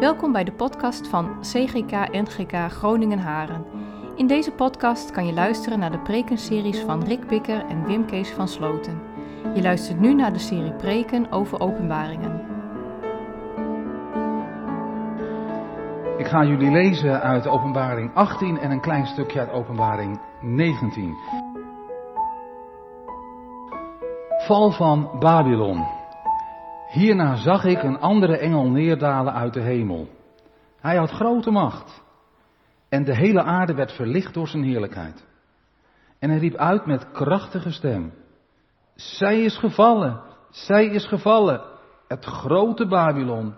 [0.00, 3.64] Welkom bij de podcast van CGK NGK Groningen Haren.
[4.16, 8.30] In deze podcast kan je luisteren naar de prekenseries van Rick Bikker en Wim Kees
[8.30, 9.02] van Sloten.
[9.54, 12.40] Je luistert nu naar de serie preken over openbaringen.
[16.18, 21.14] Ik ga jullie lezen uit Openbaring 18 en een klein stukje uit Openbaring 19.
[24.46, 25.95] Val van Babylon.
[26.96, 30.08] Hierna zag ik een andere engel neerdalen uit de hemel.
[30.80, 32.02] Hij had grote macht.
[32.88, 35.26] En de hele aarde werd verlicht door zijn heerlijkheid.
[36.18, 38.12] En hij riep uit met krachtige stem.
[38.94, 41.62] Zij is gevallen, zij is gevallen,
[42.08, 43.54] het grote Babylon.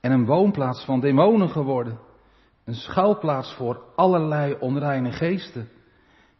[0.00, 1.98] En een woonplaats van demonen geworden.
[2.64, 5.68] Een schuilplaats voor allerlei onreine geesten.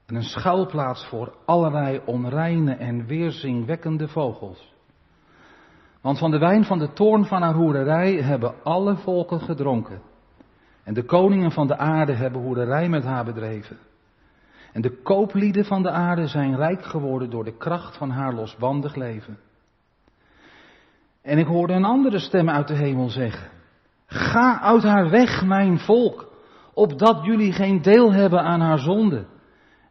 [0.06, 4.73] En een schuilplaats voor allerlei onreine en weerzingwekkende vogels.
[6.04, 10.02] Want van de wijn van de toorn van haar hoererij hebben alle volken gedronken.
[10.82, 13.78] En de koningen van de aarde hebben hoererij met haar bedreven.
[14.72, 18.94] En de kooplieden van de aarde zijn rijk geworden door de kracht van haar losbandig
[18.94, 19.38] leven.
[21.22, 23.50] En ik hoorde een andere stem uit de hemel zeggen:
[24.06, 26.32] Ga uit haar weg, mijn volk,
[26.74, 29.26] opdat jullie geen deel hebben aan haar zonde,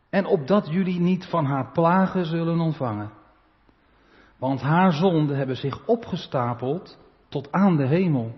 [0.09, 3.21] en opdat jullie niet van haar plagen zullen ontvangen.
[4.43, 6.97] Want haar zonden hebben zich opgestapeld
[7.29, 8.35] tot aan de hemel.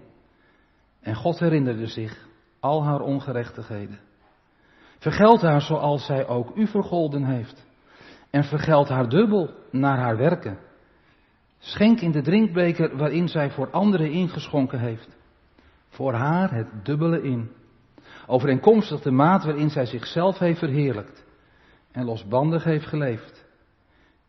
[1.01, 2.27] En God herinnerde zich
[2.59, 3.99] al haar ongerechtigheden.
[4.97, 7.65] Vergeld haar zoals zij ook u vergolden heeft.
[8.29, 10.57] En vergeld haar dubbel naar haar werken.
[11.57, 15.17] Schenk in de drinkbeker waarin zij voor anderen ingeschonken heeft.
[15.87, 17.51] Voor haar het dubbele in.
[18.27, 21.25] Overeenkomstig de maat waarin zij zichzelf heeft verheerlijkt.
[21.91, 23.34] En losbandig heeft geleefd.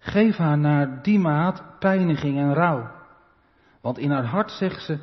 [0.06, 2.90] Geef haar naar die maat pijniging en rouw.
[3.80, 4.98] Want in haar hart zegt ze,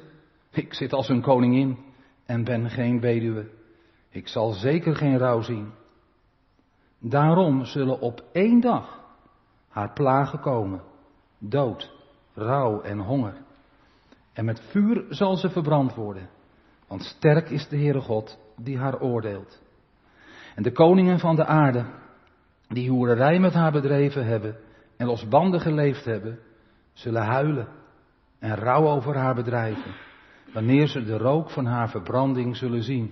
[0.50, 1.78] ik zit als een koningin
[2.26, 3.50] en ben geen weduwe.
[4.10, 5.72] Ik zal zeker geen rouw zien.
[7.00, 9.00] Daarom zullen op één dag
[9.70, 10.82] haar plagen komen.
[11.38, 11.92] Dood,
[12.34, 13.36] rouw en honger.
[14.34, 16.30] En met vuur zal ze verbrand worden.
[16.88, 19.62] Want sterk is de Heere God die haar oordeelt.
[20.56, 21.86] En de koningen van de aarde,
[22.68, 24.58] die hoererij met haar bedreven hebben,
[25.04, 26.40] en losbandig geleefd hebben,
[26.94, 27.68] zullen huilen
[28.40, 29.96] en rouw over haar bedrijven,
[30.54, 33.12] wanneer ze de rook van haar verbranding zullen zien.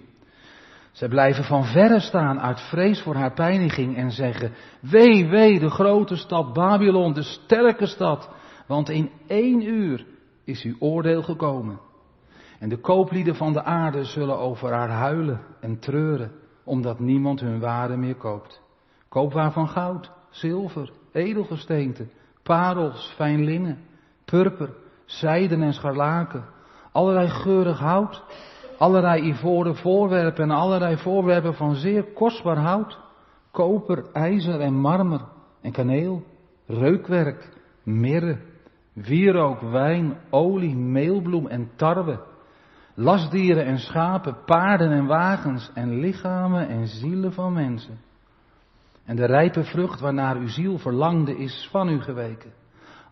[0.91, 5.69] Zij blijven van verre staan uit vrees voor haar pijniging en zeggen, wee, wee, de
[5.69, 8.29] grote stad Babylon, de sterke stad,
[8.67, 10.05] want in één uur
[10.43, 11.79] is uw oordeel gekomen.
[12.59, 16.31] En de kooplieden van de aarde zullen over haar huilen en treuren,
[16.63, 18.61] omdat niemand hun waarde meer koopt.
[19.09, 22.07] Koopwaar van goud, zilver, edelgesteente,
[22.43, 23.77] parels, fijn linnen,
[24.25, 24.69] purper,
[25.05, 26.45] zijden en scharlaken,
[26.91, 28.23] allerlei geurig hout,
[28.77, 32.99] allerlei ivoren voorwerpen en allerlei voorwerpen van zeer kostbaar hout,
[33.51, 35.21] koper, ijzer en marmer
[35.61, 36.23] en kaneel,
[36.65, 37.49] reukwerk,
[37.83, 38.37] mirre,
[38.93, 42.19] wierook, wijn, olie, meelbloem en tarwe,
[42.93, 47.99] lasdieren en schapen, paarden en wagens en lichamen en zielen van mensen.
[49.05, 52.51] En de rijpe vrucht waarnaar uw ziel verlangde is van u geweken.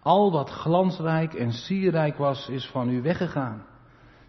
[0.01, 3.65] Al wat glansrijk en sierrijk was, is van u weggegaan.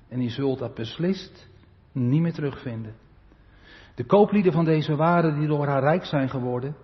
[0.09, 1.49] En u zult dat beslist
[1.93, 2.95] niet meer terugvinden.
[3.95, 6.77] De kooplieden van deze waren die door haar rijk zijn geworden,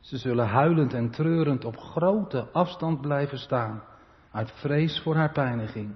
[0.00, 3.82] ze zullen huilend en treurend op grote afstand blijven staan,
[4.30, 5.94] uit vrees voor haar pijniging.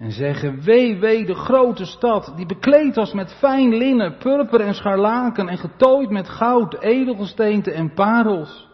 [0.00, 4.74] En zeggen, wee, wee, de grote stad, die bekleed was met fijn linnen, purper en
[4.74, 8.68] scharlaken en getooid met goud, edelgesteenten en parels.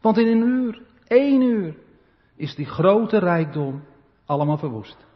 [0.00, 1.76] Want in een uur, één uur,
[2.36, 3.82] is die grote rijkdom
[4.24, 5.06] allemaal verwoest.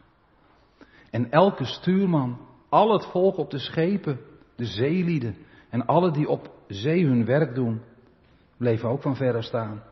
[1.09, 2.37] En elke stuurman,
[2.69, 4.19] al het volk op de schepen,
[4.55, 5.35] de zeelieden
[5.69, 7.81] en alle die op zee hun werk doen,
[8.57, 9.83] bleven ook van verre staan.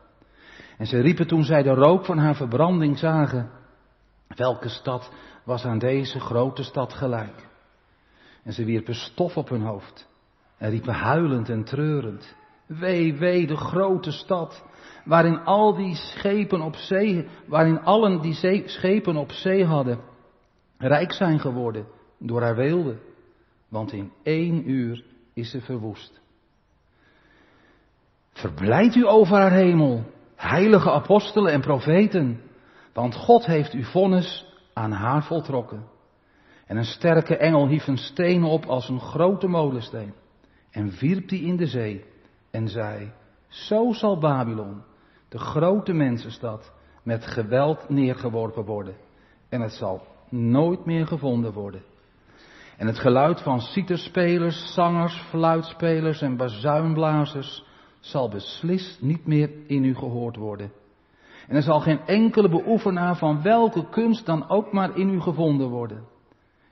[0.78, 3.50] En ze riepen toen zij de rook van haar verbranding zagen,
[4.36, 5.10] Welke stad
[5.44, 7.48] was aan deze grote stad gelijk?
[8.42, 10.08] En ze wierpen stof op hun hoofd
[10.58, 12.36] en riepen huilend en treurend.
[12.66, 14.64] Wee, wee, de grote stad,
[15.04, 20.00] waarin al die schepen op zee, waarin allen die schepen op zee hadden,
[20.78, 21.86] rijk zijn geworden
[22.18, 22.96] door haar weelde.
[23.68, 25.04] Want in één uur
[25.34, 26.20] is ze verwoest.
[28.32, 30.04] Verblijd u over haar hemel,
[30.36, 32.40] heilige apostelen en profeten.
[32.92, 35.86] Want God heeft uw vonnis aan haar voltrokken.
[36.66, 40.14] En een sterke engel hief een steen op als een grote molensteen.
[40.70, 42.04] En wierp die in de zee.
[42.50, 43.12] En zei,
[43.48, 44.82] zo zal Babylon,
[45.28, 46.72] de grote mensenstad,
[47.02, 48.94] met geweld neergeworpen worden.
[49.48, 51.82] En het zal nooit meer gevonden worden.
[52.76, 57.64] En het geluid van citerspelers, zangers, fluitspelers en bazuinblazers
[58.00, 60.72] zal beslist niet meer in u gehoord worden.
[61.50, 65.68] En er zal geen enkele beoefenaar van welke kunst dan ook maar in u gevonden
[65.68, 66.04] worden.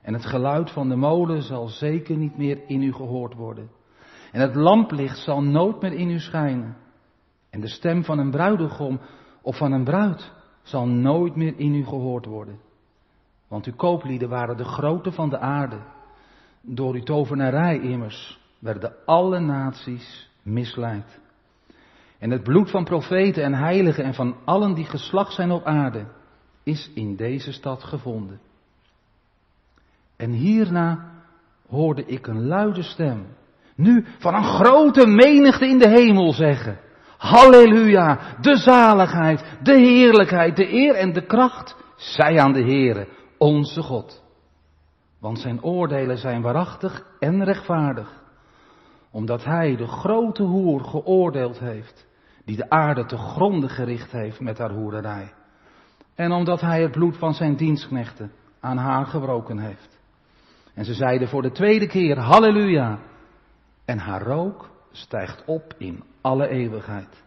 [0.01, 3.69] En het geluid van de molen zal zeker niet meer in u gehoord worden.
[4.31, 6.77] En het lamplicht zal nooit meer in u schijnen.
[7.49, 8.99] En de stem van een bruidegom
[9.41, 10.31] of van een bruid
[10.61, 12.59] zal nooit meer in u gehoord worden.
[13.47, 15.79] Want uw kooplieden waren de grote van de aarde.
[16.61, 21.19] Door uw tovenarij immers werden alle naties misleid.
[22.19, 26.05] En het bloed van profeten en heiligen en van allen die geslacht zijn op aarde
[26.63, 28.39] is in deze stad gevonden.
[30.17, 31.11] En hierna
[31.67, 33.25] hoorde ik een luide stem,
[33.75, 36.79] nu van een grote menigte in de hemel zeggen,
[37.17, 43.07] Halleluja, de zaligheid, de heerlijkheid, de eer en de kracht, zij aan de Heere,
[43.37, 44.23] onze God.
[45.19, 48.23] Want zijn oordelen zijn waarachtig en rechtvaardig,
[49.11, 52.07] omdat hij de grote hoer geoordeeld heeft,
[52.49, 55.33] die de aarde te gronden gericht heeft met haar hoererij.
[56.15, 59.99] En omdat hij het bloed van zijn dienstknechten aan haar gebroken heeft.
[60.73, 62.99] En ze zeiden voor de tweede keer, halleluja.
[63.85, 67.23] En haar rook stijgt op in alle eeuwigheid.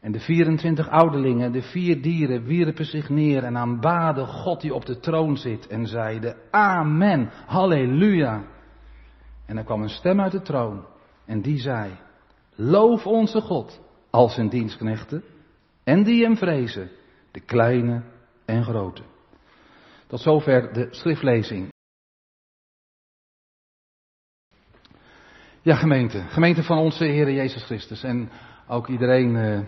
[0.00, 4.86] En de 24 ouderlingen, de vier dieren, wierpen zich neer en aanbaden God die op
[4.86, 8.44] de troon zit en zeiden, Amen, Halleluja.
[9.46, 10.84] En er kwam een stem uit de troon
[11.24, 11.90] en die zei,
[12.54, 15.24] Loof onze God, als zijn dienstknechten,
[15.84, 16.90] en die hem vrezen,
[17.30, 18.02] de kleine
[18.44, 19.02] en grote.
[20.06, 21.68] Tot zover de schriftlezing.
[25.62, 26.22] Ja, gemeente.
[26.28, 28.02] Gemeente van onze Heer Jezus Christus.
[28.02, 28.30] En
[28.68, 29.60] ook iedereen, eh,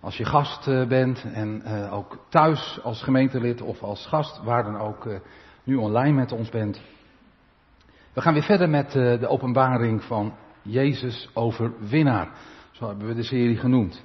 [0.00, 4.62] als je gast eh, bent en eh, ook thuis als gemeentelid of als gast, waar
[4.62, 5.20] dan ook
[5.64, 6.80] nu online met ons bent.
[8.12, 12.28] We gaan weer verder met de openbaring van Jezus overwinnaar.
[12.72, 14.04] Zo hebben we de serie genoemd.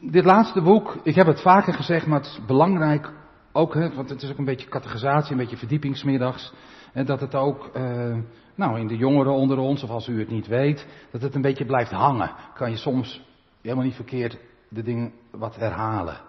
[0.00, 3.12] Dit laatste boek, ik heb het vaker gezegd, maar het is belangrijk
[3.52, 6.52] ook, hè, want het is ook een beetje categorisatie, een beetje verdiepingsmiddags.
[6.92, 8.16] En dat het ook, uh,
[8.54, 11.42] nou, in de jongeren onder ons, of als u het niet weet, dat het een
[11.42, 12.30] beetje blijft hangen.
[12.54, 13.22] Kan je soms
[13.62, 16.20] helemaal niet verkeerd de dingen wat herhalen.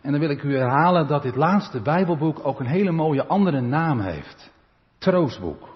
[0.00, 3.60] En dan wil ik u herhalen dat dit laatste Bijbelboek ook een hele mooie andere
[3.60, 4.52] naam heeft.
[4.98, 5.68] Troostboek.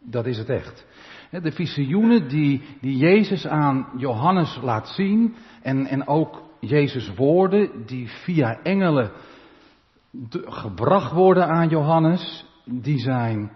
[0.00, 0.86] Dat is het echt.
[1.42, 8.08] De visioenen die, die Jezus aan Johannes laat zien en, en ook Jezus woorden die
[8.08, 9.10] via engelen
[10.44, 13.50] gebracht worden aan Johannes, die zijn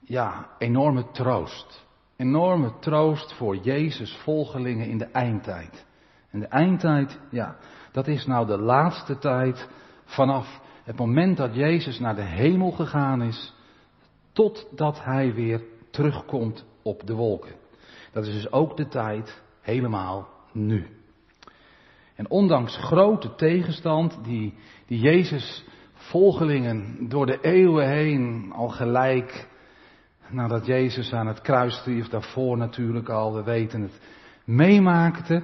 [0.00, 1.84] ja, enorme troost.
[2.16, 5.86] Enorme troost voor Jezus volgelingen in de eindtijd.
[6.30, 7.56] En de eindtijd, ja,
[7.92, 9.68] dat is nou de laatste tijd
[10.04, 13.54] vanaf het moment dat Jezus naar de hemel gegaan is,
[14.32, 17.54] totdat hij weer terugkomt op de wolken.
[18.12, 20.86] Dat is dus ook de tijd helemaal nu.
[22.14, 24.54] En ondanks grote tegenstand die,
[24.86, 29.48] die Jezus volgelingen door de eeuwen heen al gelijk,
[30.28, 34.00] nadat Jezus aan het kruis stierf, daarvoor natuurlijk al, we weten het,
[34.44, 35.42] meemaakte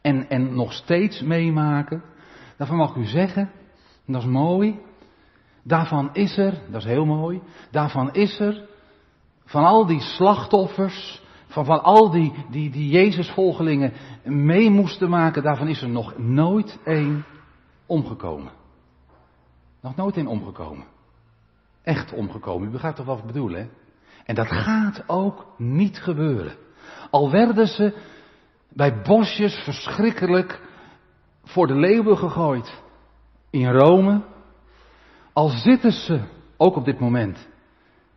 [0.00, 2.02] en, en nog steeds meemaken.
[2.56, 3.50] Daarvan mag u zeggen,
[4.06, 4.80] dat is mooi,
[5.62, 8.68] daarvan is er, dat is heel mooi, daarvan is er,
[9.44, 13.92] van al die slachtoffers, van, van al die, die, die Jezus-volgelingen
[14.24, 17.24] mee moesten maken, daarvan is er nog nooit één
[17.86, 18.52] omgekomen.
[19.80, 20.86] Nog nooit één omgekomen.
[21.82, 22.68] Echt omgekomen.
[22.68, 23.66] U begrijpt toch wat ik bedoel, hè?
[24.24, 26.56] En dat gaat ook niet gebeuren.
[27.10, 27.94] Al werden ze
[28.68, 30.60] bij bosjes verschrikkelijk
[31.42, 32.82] voor de leeuwen gegooid.
[33.50, 34.22] In Rome.
[35.32, 36.20] Al zitten ze,
[36.56, 37.48] ook op dit moment,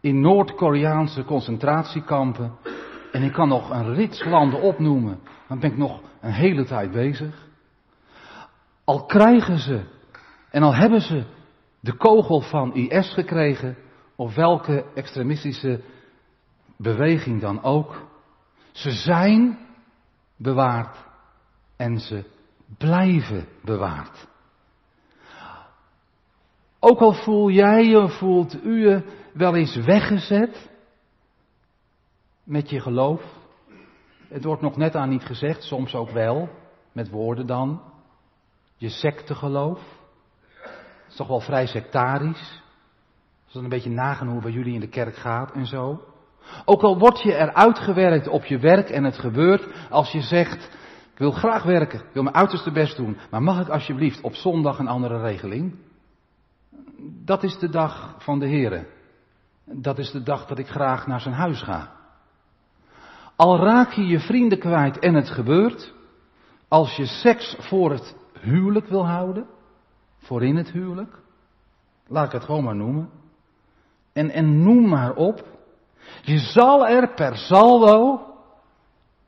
[0.01, 2.57] in Noord-Koreaanse concentratiekampen.
[3.11, 5.19] En ik kan nog een rits landen opnoemen.
[5.47, 7.47] Dan ben ik nog een hele tijd bezig.
[8.83, 9.83] Al krijgen ze
[10.49, 11.23] en al hebben ze
[11.79, 13.77] de kogel van IS gekregen,
[14.15, 15.81] of welke extremistische
[16.77, 18.07] beweging dan ook.
[18.71, 19.59] Ze zijn
[20.37, 21.05] bewaard
[21.77, 22.23] en ze
[22.77, 24.27] blijven bewaard.
[26.89, 29.03] Ook al voel jij je, voelt u je
[29.34, 30.70] wel eens weggezet
[32.44, 33.22] met je geloof.
[34.27, 36.50] Het wordt nog net aan niet gezegd, soms ook wel,
[36.91, 37.82] met woorden dan.
[38.77, 39.79] Je sectegeloof.
[40.63, 42.62] Dat is toch wel vrij sectarisch.
[43.44, 46.03] Als dat een beetje nagaan hoe bij jullie in de kerk gaat en zo.
[46.65, 50.65] Ook al word je eruit gewerkt op je werk en het gebeurt als je zegt,
[51.12, 54.36] ik wil graag werken, ik wil mijn uiterste best doen, maar mag ik alsjeblieft op
[54.36, 55.86] zondag een andere regeling?
[57.25, 58.88] Dat is de dag van de Heren.
[59.65, 61.95] dat is de dag dat ik graag naar zijn huis ga.
[63.36, 65.93] Al raak je je vrienden kwijt en het gebeurt,
[66.67, 69.47] als je seks voor het huwelijk wil houden,
[70.17, 71.19] voor in het huwelijk,
[72.07, 73.09] laat ik het gewoon maar noemen,
[74.13, 75.45] en, en noem maar op,
[76.21, 78.25] je zal er per saldo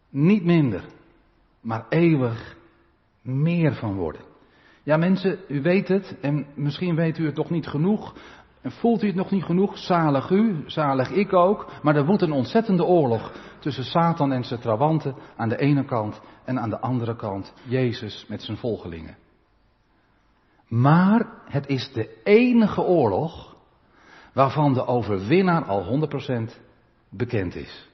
[0.09, 0.83] niet minder,
[1.61, 2.57] maar eeuwig
[3.21, 4.28] meer van worden.
[4.89, 8.15] Ja mensen, u weet het en misschien weet u het toch niet genoeg.
[8.61, 9.77] En voelt u het nog niet genoeg?
[9.77, 11.71] Zalig u, zalig ik ook.
[11.81, 16.21] Maar er woedt een ontzettende oorlog tussen Satan en zijn trawanten aan de ene kant
[16.45, 19.17] en aan de andere kant Jezus met zijn volgelingen.
[20.67, 23.55] Maar het is de enige oorlog
[24.33, 26.09] waarvan de overwinnaar al
[26.49, 26.61] 100%
[27.09, 27.89] bekend is.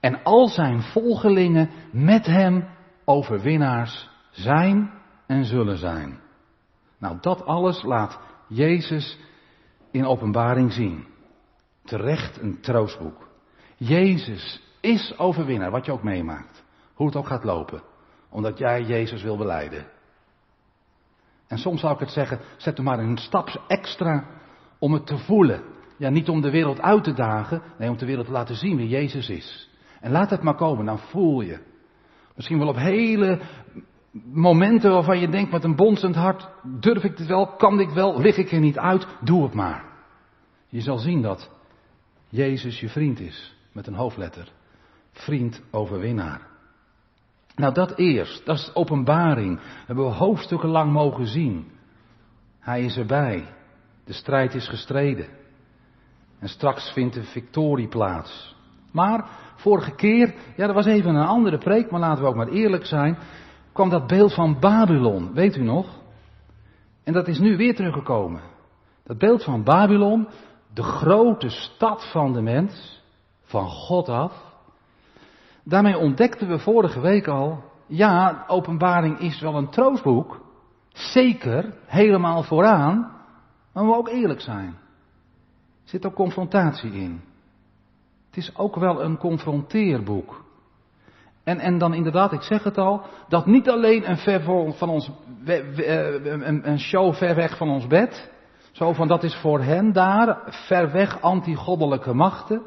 [0.00, 2.68] En al zijn volgelingen met hem
[3.04, 6.20] overwinnaars zijn en zullen zijn.
[6.98, 9.18] Nou, dat alles laat Jezus
[9.90, 11.06] in openbaring zien.
[11.84, 13.28] Terecht een troostboek.
[13.76, 16.64] Jezus is overwinnaar, wat je ook meemaakt.
[16.94, 17.82] Hoe het ook gaat lopen.
[18.30, 19.86] Omdat jij Jezus wil beleiden.
[21.46, 24.26] En soms zou ik het zeggen, zet er maar een stap extra
[24.78, 25.62] om het te voelen.
[25.96, 28.76] Ja, niet om de wereld uit te dagen, nee, om de wereld te laten zien
[28.76, 29.70] wie Jezus is.
[30.00, 31.58] En laat het maar komen, dan voel je.
[32.34, 33.40] Misschien wel op hele
[34.22, 38.20] momenten waarvan je denkt met een bonzend hart, durf ik het wel, kan ik wel,
[38.20, 39.84] lig ik er niet uit, doe het maar.
[40.68, 41.50] Je zal zien dat
[42.28, 44.48] Jezus je vriend is, met een hoofdletter.
[45.12, 46.40] Vriend overwinnaar.
[47.56, 49.56] Nou, dat eerst, dat is openbaring.
[49.56, 51.70] Dat hebben we hoofdstukken lang mogen zien.
[52.60, 53.44] Hij is erbij.
[54.04, 55.26] De strijd is gestreden.
[56.38, 58.56] En straks vindt de victorie plaats.
[58.92, 62.48] Maar vorige keer, ja, dat was even een andere preek, maar laten we ook maar
[62.48, 63.18] eerlijk zijn
[63.74, 66.02] kwam dat beeld van Babylon, weet u nog?
[67.04, 68.42] En dat is nu weer teruggekomen.
[69.04, 70.28] Dat beeld van Babylon,
[70.74, 73.02] de grote stad van de mens,
[73.42, 74.52] van God af.
[75.64, 80.40] Daarmee ontdekten we vorige week al, ja, openbaring is wel een troostboek.
[80.88, 83.12] Zeker, helemaal vooraan.
[83.72, 84.68] Maar we ook eerlijk zijn.
[85.82, 87.20] Er zit ook confrontatie in.
[88.26, 90.43] Het is ook wel een confronteerboek.
[91.44, 95.10] En, en dan inderdaad, ik zeg het al, dat niet alleen een, van ons,
[95.44, 98.32] een, een show ver weg van ons bed.
[98.72, 102.62] Zo van dat is voor hen daar, ver weg anti-goddelijke machten.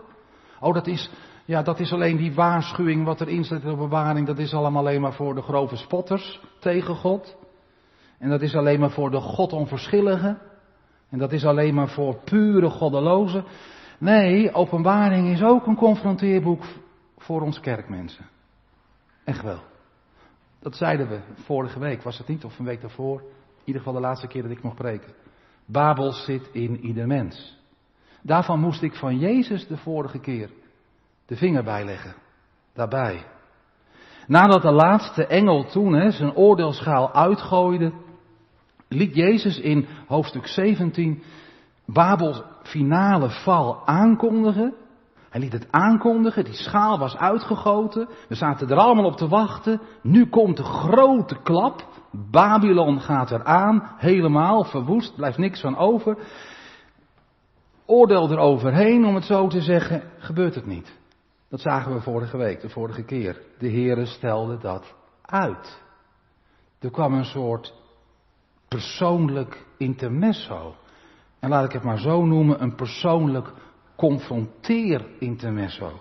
[0.60, 1.12] Oh, dat is,
[1.46, 4.27] ja, dat is alleen die waarschuwing wat erin staat in de bewaring.
[4.27, 7.38] Dat is allemaal alleen maar voor de grove spotters tegen God.
[8.19, 10.38] En dat is alleen maar voor de God onverschilligen.
[11.10, 13.43] En dat is alleen maar voor pure goddelozen.
[14.00, 16.63] Nee, openbaring is ook een confronteerboek
[17.17, 18.25] voor ons kerkmensen.
[19.27, 19.60] Echt wel.
[20.60, 22.43] Dat zeiden we vorige week, was het niet?
[22.43, 23.19] Of een week daarvoor?
[23.19, 25.13] In ieder geval de laatste keer dat ik mocht preken.
[25.65, 27.57] Babel zit in ieder mens.
[28.22, 30.50] Daarvan moest ik van Jezus de vorige keer
[31.25, 32.15] de vinger bijleggen.
[32.74, 33.25] Daarbij.
[34.27, 37.91] Nadat de laatste engel toen hè, zijn oordeelschaal uitgooide,
[38.88, 41.24] liet Jezus in hoofdstuk 17
[41.86, 44.74] Babels finale val aankondigen.
[45.38, 48.10] Hij liet het aankondigen, die schaal was uitgegoten.
[48.27, 49.82] We zaten er allemaal op te wachten.
[50.01, 51.86] Nu komt de grote klap.
[52.12, 56.17] Babylon gaat eraan, helemaal verwoest, blijft niks van over.
[57.86, 61.00] Oordeel eroverheen, om het zo te zeggen, gebeurt het niet.
[61.50, 63.41] Dat zagen we vorige week, de vorige keer.
[63.58, 65.82] De Heere stelde dat uit.
[66.79, 67.74] Er kwam een soort
[68.67, 70.75] persoonlijk intermezzo.
[71.39, 73.51] En laat ik het maar zo noemen, een persoonlijk
[73.98, 75.92] confronteer intermezzo.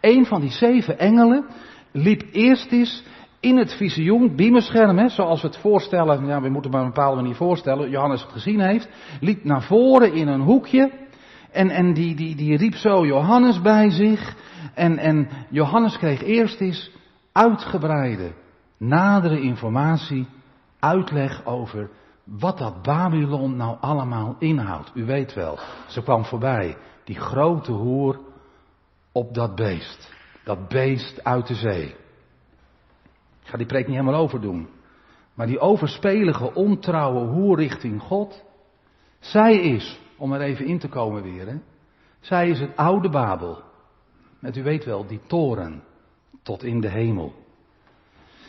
[0.00, 1.46] Een van die zeven engelen
[1.92, 3.04] liep eerst eens
[3.40, 7.20] in het visioen, beamerscherm, zoals we het voorstellen, ja, we moeten maar op een bepaalde
[7.20, 8.88] manier voorstellen, Johannes het gezien heeft,
[9.20, 10.90] liep naar voren in een hoekje.
[11.52, 14.36] En, en die, die, die riep zo Johannes bij zich.
[14.74, 16.90] En, en Johannes kreeg eerst eens
[17.32, 18.32] uitgebreide,
[18.78, 20.26] nadere informatie,
[20.78, 21.90] uitleg over
[22.24, 24.90] wat dat Babylon nou allemaal inhoudt.
[24.94, 28.20] U weet wel, ze kwam voorbij die grote hoer
[29.12, 30.12] op dat beest.
[30.44, 31.86] Dat beest uit de zee.
[33.42, 34.68] Ik ga die preek niet helemaal overdoen.
[35.34, 38.44] Maar die overspelige, ontrouwe hoer richting God.
[39.18, 41.56] Zij is, om er even in te komen weer, hè,
[42.20, 43.62] zij is het oude Babel.
[44.40, 45.82] Met u weet wel, die toren
[46.42, 47.34] tot in de hemel.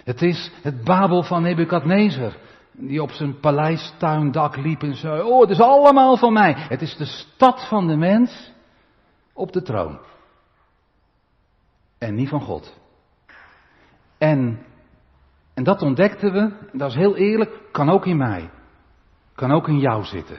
[0.03, 2.37] Het is het Babel van Nebukadnezar,
[2.77, 6.53] die op zijn paleistuindak liep en zei, oh het is allemaal van mij.
[6.57, 8.53] Het is de stad van de mens
[9.34, 10.00] op de troon.
[11.98, 12.79] En niet van God.
[14.17, 14.65] En,
[15.53, 18.50] en dat ontdekten we, dat is heel eerlijk, kan ook in mij.
[19.36, 20.38] Kan ook in jou zitten.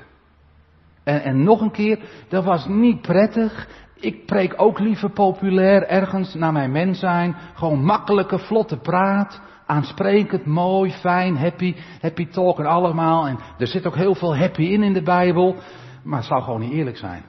[1.05, 3.69] En, en nog een keer, dat was niet prettig.
[3.95, 7.37] Ik preek ook liever populair ergens naar mijn mens zijn.
[7.55, 9.41] Gewoon makkelijke, vlotte praat.
[9.69, 13.27] Aansprekend, mooi, fijn, happy, happy talk en allemaal.
[13.27, 15.57] En er zit ook heel veel happy in in de Bijbel.
[16.03, 17.25] Maar het zou gewoon niet eerlijk zijn.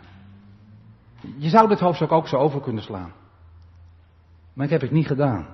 [1.38, 3.14] Je zou dit hoofdstuk ook zo over kunnen slaan.
[4.54, 5.48] Maar ik heb het niet gedaan.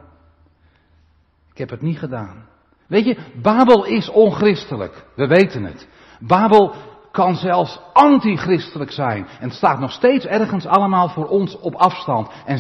[1.52, 2.46] Ik heb het niet gedaan.
[2.88, 5.06] Weet je, Babel is onchristelijk.
[5.16, 5.88] We weten het.
[6.20, 6.76] Babel
[7.16, 9.28] kan zelfs antichristelijk zijn.
[9.28, 12.30] En het staat nog steeds ergens allemaal voor ons op afstand.
[12.46, 12.60] En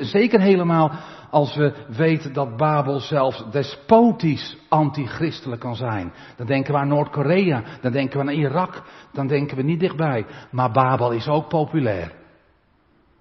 [0.00, 0.90] zeker helemaal
[1.30, 6.12] als we weten dat Babel zelfs despotisch antichristelijk kan zijn.
[6.36, 10.26] Dan denken we aan Noord-Korea, dan denken we aan Irak, dan denken we niet dichtbij.
[10.50, 12.12] Maar Babel is ook populair.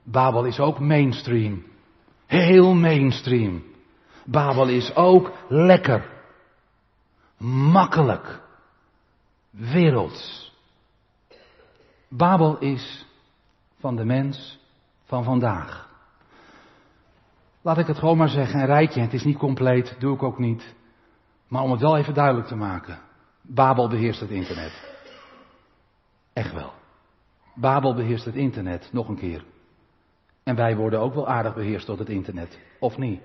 [0.03, 1.63] Babel is ook mainstream.
[2.25, 3.63] Heel mainstream.
[4.25, 6.05] Babel is ook lekker.
[7.71, 8.41] Makkelijk.
[9.51, 10.53] Werelds.
[12.07, 13.05] Babel is
[13.79, 14.59] van de mens
[15.03, 15.89] van vandaag.
[17.61, 19.01] Laat ik het gewoon maar zeggen, een rijtje.
[19.01, 20.75] Het is niet compleet, doe ik ook niet.
[21.47, 22.99] Maar om het wel even duidelijk te maken.
[23.41, 24.93] Babel beheerst het internet.
[26.33, 26.71] Echt wel.
[27.55, 29.45] Babel beheerst het internet, nog een keer.
[30.43, 33.21] En wij worden ook wel aardig beheerst door het internet, of niet?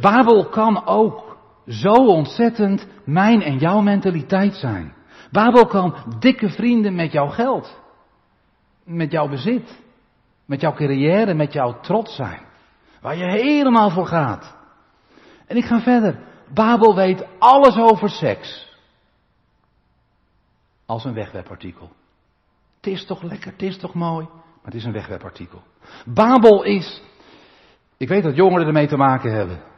[0.00, 1.31] Babel kan ook
[1.66, 4.94] zo ontzettend mijn en jouw mentaliteit zijn.
[5.30, 7.80] Babel kan dikke vrienden met jouw geld,
[8.84, 9.80] met jouw bezit,
[10.44, 12.40] met jouw carrière, met jouw trots zijn.
[13.00, 14.56] Waar je helemaal voor gaat.
[15.46, 16.18] En ik ga verder.
[16.54, 18.76] Babel weet alles over seks.
[20.86, 21.90] Als een wegwerpartikel.
[22.76, 25.62] Het is toch lekker, het is toch mooi, maar het is een wegwerpartikel.
[26.06, 27.02] Babel is,
[27.96, 29.71] ik weet dat jongeren ermee te maken hebben.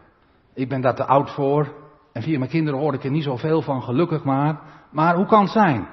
[0.55, 1.75] Ik ben daar te oud voor.
[2.13, 4.61] En via mijn kinderen hoor ik er niet zoveel van, gelukkig maar.
[4.91, 5.89] Maar hoe kan het zijn?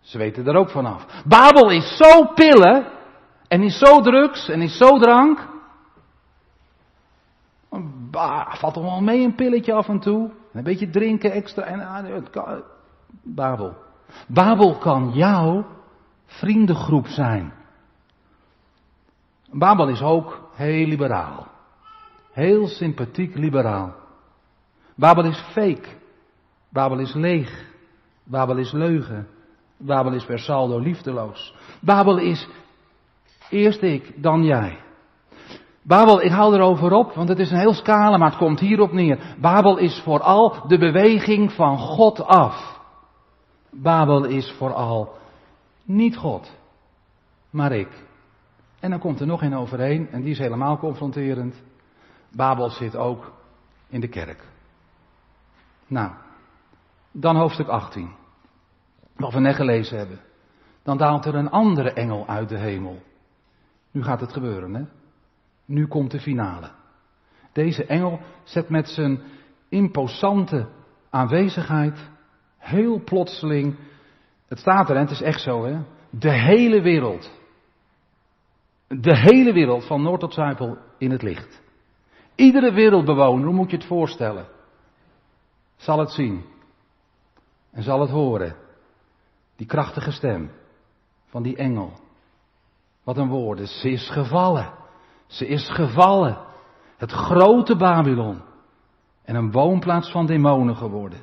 [0.00, 1.22] Ze weten er ook vanaf.
[1.24, 2.86] Babel is zo pillen.
[3.48, 5.48] En is zo drugs en is zo drank.
[8.10, 10.30] Bah, valt toch wel mee een pilletje af en toe.
[10.52, 11.62] Een beetje drinken extra.
[11.62, 12.58] En, ah,
[13.22, 13.76] Babel.
[14.26, 15.66] Babel kan jouw
[16.26, 17.52] vriendengroep zijn.
[19.50, 21.46] Babel is ook heel liberaal.
[22.40, 23.94] Heel sympathiek liberaal.
[24.94, 25.88] Babel is fake.
[26.68, 27.66] Babel is leeg.
[28.24, 29.26] Babel is leugen.
[29.76, 31.54] Babel is per saldo liefdeloos.
[31.80, 32.48] Babel is
[33.50, 34.78] eerst ik, dan jij.
[35.82, 38.92] Babel, ik hou erover op, want het is een heel scala, maar het komt hierop
[38.92, 39.36] neer.
[39.40, 42.80] Babel is vooral de beweging van God af.
[43.70, 45.12] Babel is vooral
[45.84, 46.56] niet God,
[47.50, 48.04] maar ik.
[48.80, 51.68] En dan komt er nog een overheen, en die is helemaal confronterend.
[52.32, 53.32] Babel zit ook
[53.88, 54.44] in de kerk.
[55.86, 56.12] Nou,
[57.12, 58.10] dan hoofdstuk 18.
[59.16, 60.20] Wat we net gelezen hebben.
[60.82, 63.02] Dan daalt er een andere engel uit de hemel.
[63.90, 64.84] Nu gaat het gebeuren, hè?
[65.64, 66.70] Nu komt de finale.
[67.52, 69.22] Deze engel zet met zijn
[69.68, 70.68] imposante
[71.10, 72.10] aanwezigheid
[72.60, 73.76] heel plotseling,
[74.48, 75.78] het staat er en het is echt zo hè,
[76.10, 77.30] de hele wereld,
[78.88, 81.62] de hele wereld van Noord tot Zuipel in het licht.
[82.40, 84.46] Iedere wereldbewoner, hoe moet je het voorstellen,
[85.76, 86.44] zal het zien
[87.70, 88.56] en zal het horen.
[89.56, 90.50] Die krachtige stem
[91.26, 91.92] van die engel.
[93.04, 94.72] Wat een woorden, ze is gevallen.
[95.26, 96.38] Ze is gevallen.
[96.96, 98.42] Het grote Babylon.
[99.24, 101.20] En een woonplaats van demonen geworden.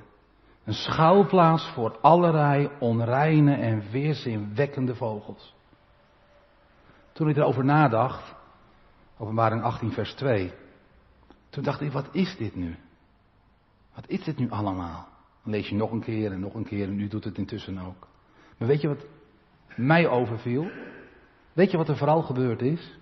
[0.64, 5.56] Een schuilplaats voor allerlei onreine en weerzinwekkende vogels.
[7.12, 8.36] Toen ik erover nadacht,
[9.18, 10.54] openbaring 18 vers 2,
[11.58, 12.76] toen dacht ik, wat is dit nu?
[13.94, 15.08] Wat is dit nu allemaal?
[15.44, 17.78] Dan lees je nog een keer en nog een keer en nu doet het intussen
[17.78, 18.08] ook.
[18.58, 19.06] Maar weet je wat
[19.76, 20.72] mij overviel?
[21.54, 22.98] Weet je wat er vooral gebeurd is?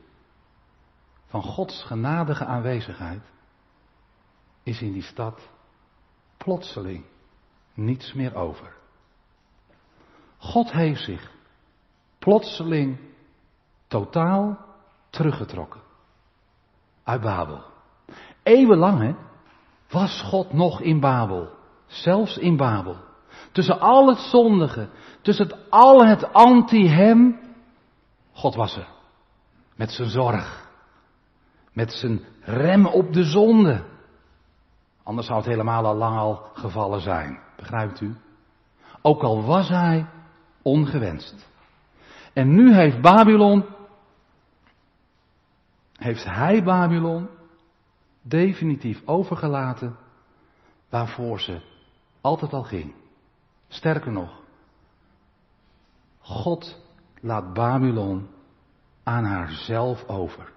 [1.35, 3.21] van Gods genadige aanwezigheid,
[4.63, 5.49] is in die stad
[6.37, 7.05] plotseling
[7.73, 8.75] niets meer over.
[10.37, 11.31] God heeft zich
[12.19, 12.99] plotseling
[13.87, 14.65] totaal
[15.09, 15.81] teruggetrokken
[17.03, 17.63] uit Babel.
[18.45, 19.15] Eeuwenlang hè,
[19.89, 21.49] was God nog in Babel,
[21.85, 22.97] zelfs in Babel.
[23.51, 24.89] Tussen al het zondige,
[25.21, 27.39] tussen al het anti-hem,
[28.33, 28.87] God was er.
[29.75, 30.69] Met zijn zorg,
[31.73, 33.83] met zijn rem op de zonde.
[35.03, 37.39] Anders zou het helemaal al lang al gevallen zijn.
[37.55, 38.15] Begrijpt u?
[39.01, 40.05] Ook al was hij
[40.61, 41.49] ongewenst.
[42.33, 43.65] En nu heeft Babylon,
[45.93, 47.29] heeft hij Babylon
[48.27, 49.97] definitief overgelaten
[50.89, 51.61] waarvoor ze
[52.21, 52.93] altijd al ging.
[53.67, 54.41] Sterker nog,
[56.19, 56.81] God
[57.21, 58.27] laat Babylon
[59.03, 60.51] aan haarzelf over.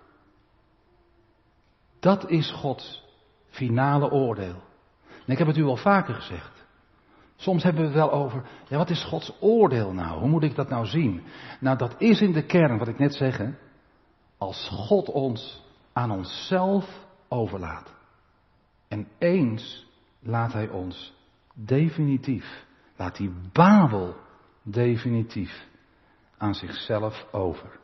[2.01, 3.05] Dat is Gods
[3.47, 4.63] finale oordeel.
[5.27, 6.67] Ik heb het u al vaker gezegd.
[7.37, 10.21] Soms hebben we het wel over, ja wat is Gods oordeel nou?
[10.21, 11.23] Hoe moet ik dat nou zien?
[11.61, 13.41] Nou dat is in de kern wat ik net zeg.
[14.39, 17.95] Als God ons aan onszelf overlaat.
[18.89, 19.87] En eens
[20.21, 21.15] laat Hij ons
[21.55, 22.65] definitief,
[22.97, 24.17] laat die Babel
[24.63, 25.67] definitief
[26.39, 27.79] aan zichzelf over.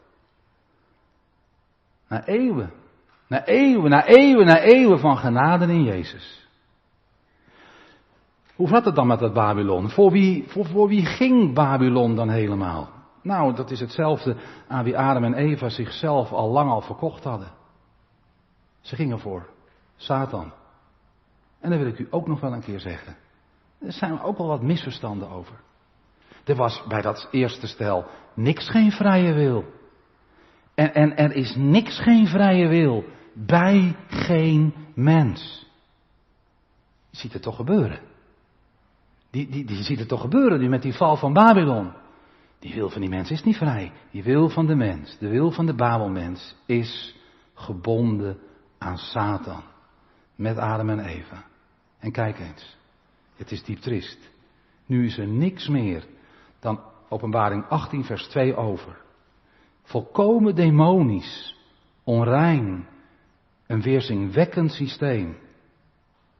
[2.08, 2.72] Na eeuwen,
[3.28, 6.48] na eeuwen, na eeuwen, na eeuwen van genade in Jezus.
[8.54, 9.90] Hoe zat het dan met dat Babylon?
[9.90, 12.88] Voor wie, voor, voor wie ging Babylon dan helemaal?
[13.22, 14.36] Nou, dat is hetzelfde
[14.68, 17.48] aan wie Adam en Eva zichzelf al lang al verkocht hadden.
[18.84, 19.48] Ze gingen voor
[19.96, 20.52] Satan.
[21.60, 23.16] En dan wil ik u ook nog wel een keer zeggen.
[23.78, 25.60] Er zijn ook wel wat misverstanden over.
[26.44, 29.64] Er was bij dat eerste stel niks geen vrije wil.
[30.74, 35.66] En, en er is niks geen vrije wil bij geen mens.
[37.10, 38.00] Je ziet het toch gebeuren.
[39.30, 41.92] Die, die, die ziet het toch gebeuren nu met die val van Babylon.
[42.58, 43.92] Die wil van die mens is niet vrij.
[44.10, 47.16] Die wil van de mens, de wil van de Babelmens is
[47.54, 48.38] gebonden
[48.84, 49.62] aan Satan.
[50.34, 51.44] Met Adam en Eva.
[51.98, 52.76] En kijk eens.
[53.36, 54.18] Het is diep triest.
[54.86, 56.06] Nu is er niks meer
[56.60, 58.96] dan openbaring 18 vers 2 over.
[59.82, 61.56] Volkomen demonisch,
[62.04, 62.88] onrein,
[63.66, 65.36] een weerzinwekkend systeem.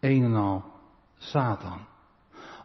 [0.01, 0.65] Een en al
[1.19, 1.81] Satan.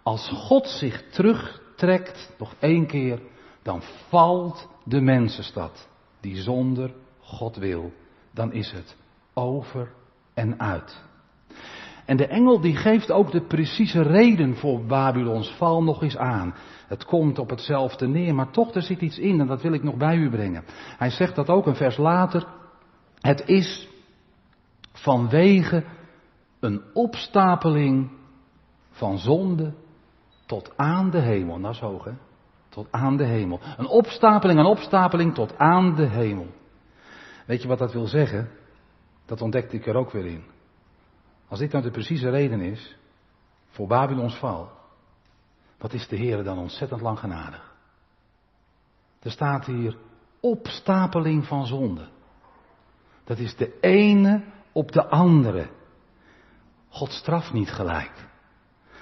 [0.04, 3.22] Als God zich terugtrekt, nog één keer,
[3.62, 5.88] dan valt de mensenstad
[6.20, 7.94] die zonder God wil.
[8.32, 8.96] Dan is het
[9.40, 9.92] over
[10.34, 11.08] en uit.
[12.06, 16.56] En de engel die geeft ook de precieze reden voor Babylons val nog eens aan.
[16.88, 19.84] Het komt op hetzelfde neer, maar toch er zit iets in en dat wil ik
[19.84, 20.64] nog bij u brengen.
[20.98, 22.48] Hij zegt dat ook een vers later.
[23.20, 23.88] Het is
[24.94, 25.84] vanwege
[26.60, 28.12] een opstapeling
[28.92, 29.74] van zonde
[30.46, 31.60] tot aan de hemel.
[31.62, 32.12] Dat is hoog hè?
[32.70, 33.60] Tot aan de hemel.
[33.78, 36.48] Een opstapeling, een opstapeling tot aan de hemel.
[37.46, 38.50] Weet je wat dat wil zeggen?
[39.30, 40.44] Dat ontdekte ik er ook weer in.
[41.48, 42.96] Als dit nou de precieze reden is
[43.70, 44.72] voor Babylons val,
[45.78, 47.74] wat is de Heer dan ontzettend lang genadig?
[49.20, 49.98] Er staat hier
[50.40, 52.08] opstapeling van zonde.
[53.24, 55.70] Dat is de ene op de andere.
[56.90, 58.12] God straft niet gelijk.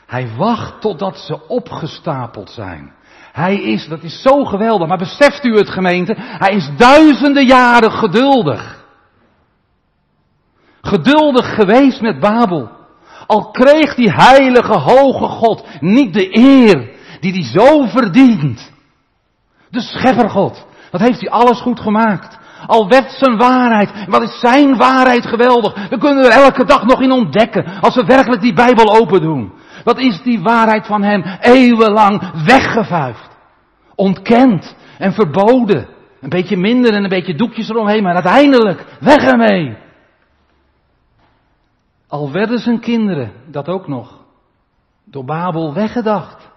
[0.06, 2.94] Hij wacht totdat ze opgestapeld zijn.
[3.32, 7.92] Hij is, dat is zo geweldig, maar beseft u het gemeente, hij is duizenden jaren
[7.92, 8.86] geduldig.
[10.88, 12.70] Geduldig geweest met Babel.
[13.26, 18.72] Al kreeg die heilige hoge God niet de eer die hij zo verdient.
[19.70, 20.66] De scheppergod.
[20.92, 22.38] Dat heeft hij alles goed gemaakt.
[22.66, 25.90] Al werd zijn waarheid, wat is zijn waarheid geweldig.
[25.90, 29.54] We kunnen er elke dag nog in ontdekken als we werkelijk die Bijbel open doen.
[29.84, 33.30] Wat is die waarheid van hem eeuwenlang weggevuifd,
[33.96, 35.88] ontkend en verboden.
[36.22, 39.86] Een beetje minder en een beetje doekjes eromheen, maar uiteindelijk weg ermee.
[42.08, 44.26] Al werden zijn kinderen, dat ook nog,
[45.04, 46.50] door Babel weggedacht.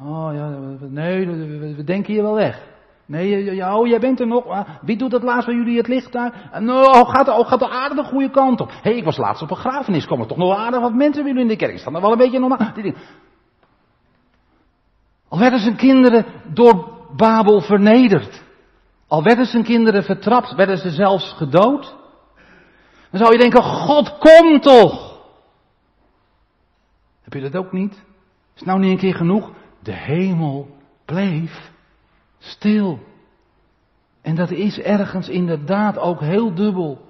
[0.00, 0.48] Oh ja,
[0.80, 1.26] nee,
[1.74, 2.74] we denken hier wel weg.
[3.06, 4.64] Nee, ja, oh, jij bent er nog.
[4.82, 6.50] Wie doet dat laatst bij jullie het licht daar?
[6.60, 8.68] Nou, oh, gaat, oh, gaat de aarde de goede kant op?
[8.68, 10.06] Hé, hey, ik was laatst op een grafenis.
[10.06, 11.78] Komen toch nog aardig wat mensen jullie in de kerk?
[11.78, 12.72] Staan er wel een beetje normaal?
[15.28, 18.42] Al werden zijn kinderen door Babel vernederd.
[19.08, 21.96] Al werden zijn kinderen vertrapt, werden ze zelfs gedood.
[23.16, 25.20] Dan zou je denken, God, kom toch!
[27.22, 28.04] Heb je dat ook niet?
[28.54, 29.52] Is nou niet een keer genoeg?
[29.82, 30.68] De hemel
[31.04, 31.70] bleef
[32.38, 32.98] stil.
[34.22, 37.00] En dat is ergens inderdaad ook heel dubbel.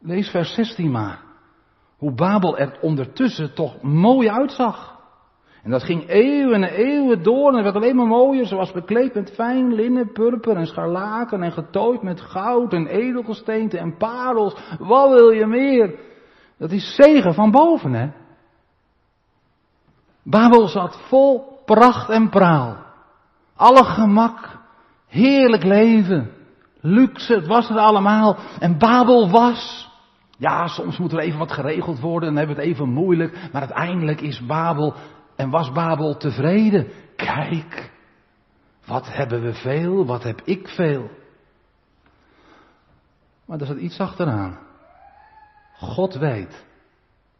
[0.00, 1.22] Lees vers 16 maar.
[1.96, 4.93] Hoe Babel er ondertussen toch mooi uitzag.
[5.64, 8.46] En dat ging eeuwen en eeuwen door en het werd alleen maar mooier.
[8.46, 13.78] Ze was bekleed met fijn linnen, purper en scharlaken en getooid met goud en edelgesteenten
[13.78, 14.56] en parels.
[14.78, 15.98] Wat wil je meer?
[16.58, 18.10] Dat is zegen van boven, hè?
[20.22, 22.76] Babel zat vol pracht en praal.
[23.56, 24.58] Alle gemak,
[25.06, 26.30] heerlijk leven,
[26.80, 28.36] luxe, het was er allemaal.
[28.58, 29.90] En Babel was,
[30.38, 34.20] ja, soms moet er even wat geregeld worden, dan hebben het even moeilijk, maar uiteindelijk
[34.20, 34.94] is Babel
[35.36, 36.88] en was Babel tevreden.
[37.16, 37.92] Kijk,
[38.86, 41.10] wat hebben we veel, wat heb ik veel.
[43.44, 44.58] Maar er zat iets achteraan.
[45.76, 46.64] God weet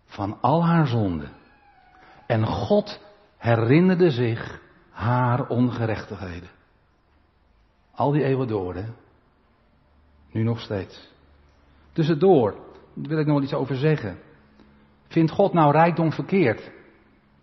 [0.05, 1.31] van al haar zonden.
[2.27, 3.01] En God
[3.37, 6.49] herinnerde zich haar ongerechtigheden.
[7.95, 8.85] Al die eeuwen door, hè?
[10.31, 11.09] Nu nog steeds.
[11.93, 12.53] Tussendoor,
[12.95, 14.19] daar wil ik nog wel iets over zeggen.
[15.09, 16.71] Vindt God nou rijkdom verkeerd?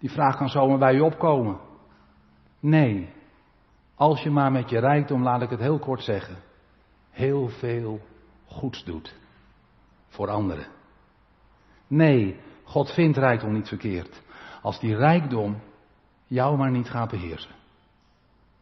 [0.02, 1.60] Die vraag kan zomaar bij u opkomen.
[2.60, 3.10] Nee.
[3.96, 6.38] Als je maar met je rijkdom, laat ik het heel kort zeggen,
[7.10, 8.00] heel veel
[8.46, 9.16] goeds doet.
[10.08, 10.66] Voor anderen.
[11.88, 14.22] Nee, God vindt rijkdom niet verkeerd.
[14.62, 15.62] Als die rijkdom
[16.28, 17.56] jou maar niet gaat beheersen.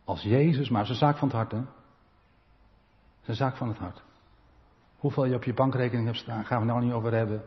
[0.03, 1.61] Als Jezus, maar zijn zaak van het hart, hè?
[3.21, 4.03] Zijn zaak van het hart.
[4.97, 7.43] Hoeveel je op je bankrekening hebt staan, gaan we nou niet over hebben.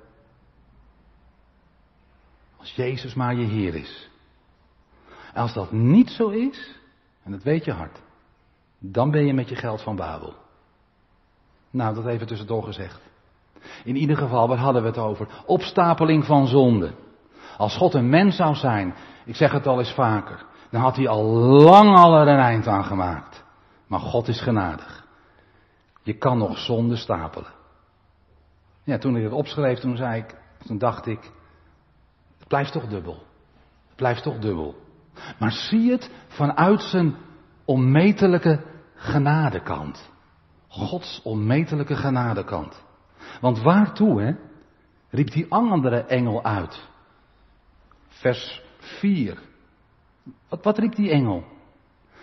[2.62, 4.11] Als Jezus maar je Heer is.
[5.33, 6.79] En als dat niet zo is,
[7.22, 8.01] en dat weet je hart,
[8.79, 10.35] dan ben je met je geld van Babel.
[11.70, 13.01] Nou, dat even tussendoor gezegd.
[13.85, 15.29] In ieder geval, waar hadden we het over?
[15.46, 16.94] Opstapeling van zonde.
[17.57, 18.94] Als God een mens zou zijn,
[19.25, 22.66] ik zeg het al eens vaker, dan had hij al lang al er een eind
[22.66, 23.44] aan gemaakt.
[23.87, 25.07] Maar God is genadig.
[26.03, 27.53] Je kan nog zonde stapelen.
[28.85, 31.31] Ja, toen ik het opschreef, toen zei ik, toen dacht ik,
[32.52, 33.22] blijft toch dubbel.
[33.86, 34.74] Het blijft toch dubbel.
[35.38, 37.16] Maar zie het vanuit zijn
[37.64, 40.10] onmetelijke genadekant.
[40.68, 42.82] Gods onmetelijke genadekant.
[43.40, 44.32] Want waartoe, hè,
[45.10, 46.88] riep die andere engel uit.
[48.08, 49.38] Vers 4.
[50.48, 51.44] Wat, wat riep die engel?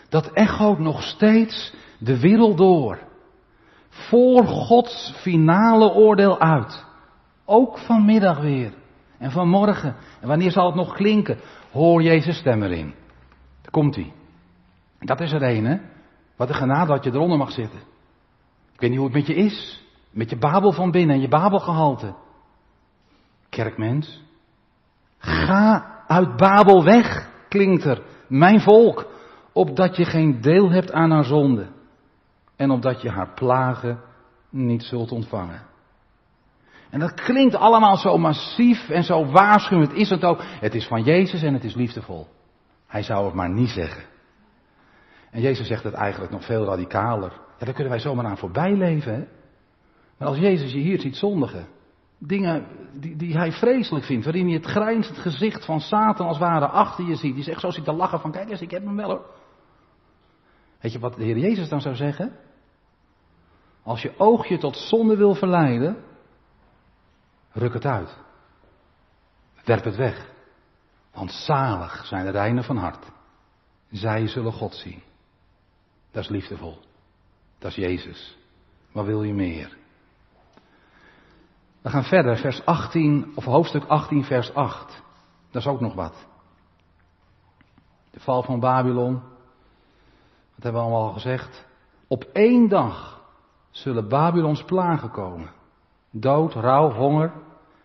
[0.10, 3.00] Dat echoot nog steeds de wereld door.
[3.90, 6.86] Voor Gods finale oordeel uit.
[7.46, 8.79] Ook vanmiddag weer.
[9.20, 9.96] En vanmorgen.
[10.22, 11.40] En wanneer zal het nog klinken?
[11.72, 12.94] Hoor Jezus stem erin.
[13.62, 14.14] Daar komt hij.
[15.00, 15.78] Dat is er een, hè?
[16.36, 17.80] Wat een genade dat je eronder mag zitten.
[18.74, 19.84] Ik weet niet hoe het met je is.
[20.12, 22.16] Met je babel van binnen en je babelgehalte.
[23.50, 24.24] Kerkmens.
[25.18, 28.02] Ga uit Babel weg, klinkt er.
[28.28, 29.08] Mijn volk.
[29.54, 31.68] Opdat je geen deel hebt aan haar zonde.
[32.56, 34.00] En opdat je haar plagen
[34.50, 35.62] niet zult ontvangen.
[36.90, 39.94] En dat klinkt allemaal zo massief en zo waarschuwend.
[39.94, 40.42] Is het ook.
[40.42, 42.28] Het is van Jezus en het is liefdevol.
[42.88, 44.04] Hij zou het maar niet zeggen.
[45.32, 47.32] En Jezus zegt het eigenlijk nog veel radicaler.
[47.32, 49.14] Ja, daar kunnen wij zomaar aan voorbij leven.
[49.14, 49.24] Hè?
[50.18, 51.68] Maar als Jezus je hier ziet zondigen,
[52.18, 56.68] dingen die, die hij vreselijk vindt, waarin hij het grijnzend gezicht van Satan als ware
[56.68, 58.96] achter je ziet, die zegt zo zit te lachen van, kijk eens, ik heb hem
[58.96, 59.26] wel hoor.
[60.80, 62.36] Weet je wat de Heer Jezus dan zou zeggen?
[63.84, 65.98] Als je oog je tot zonde wil verleiden,
[67.60, 68.18] ruk het uit.
[69.66, 70.30] Werp het weg.
[71.12, 73.06] Want zalig zijn de reinen van hart.
[73.92, 75.02] Zij zullen God zien.
[76.12, 76.80] Dat is liefdevol.
[77.60, 78.38] Dat is Jezus.
[78.92, 79.78] Wat wil je meer?
[81.82, 85.04] We gaan verder, vers 18, of hoofdstuk 18, vers 8.
[85.52, 86.28] Dat is ook nog wat.
[88.12, 89.14] De val van Babylon.
[89.14, 91.66] Wat hebben we allemaal al gezegd?
[92.08, 93.22] Op één dag
[93.70, 95.52] zullen Babylons plagen komen.
[96.12, 97.34] Dood, rouw, honger.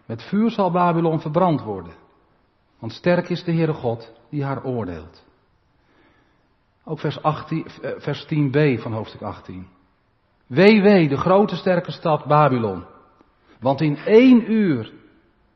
[0.07, 1.95] Met vuur zal Babylon verbrand worden.
[2.79, 5.25] Want sterk is de Heere God die haar oordeelt.
[6.85, 9.69] Ook vers, 18, eh, vers 10b van hoofdstuk 18.
[10.47, 12.85] Wee, wee, de grote sterke stad Babylon.
[13.61, 14.93] Want in één uur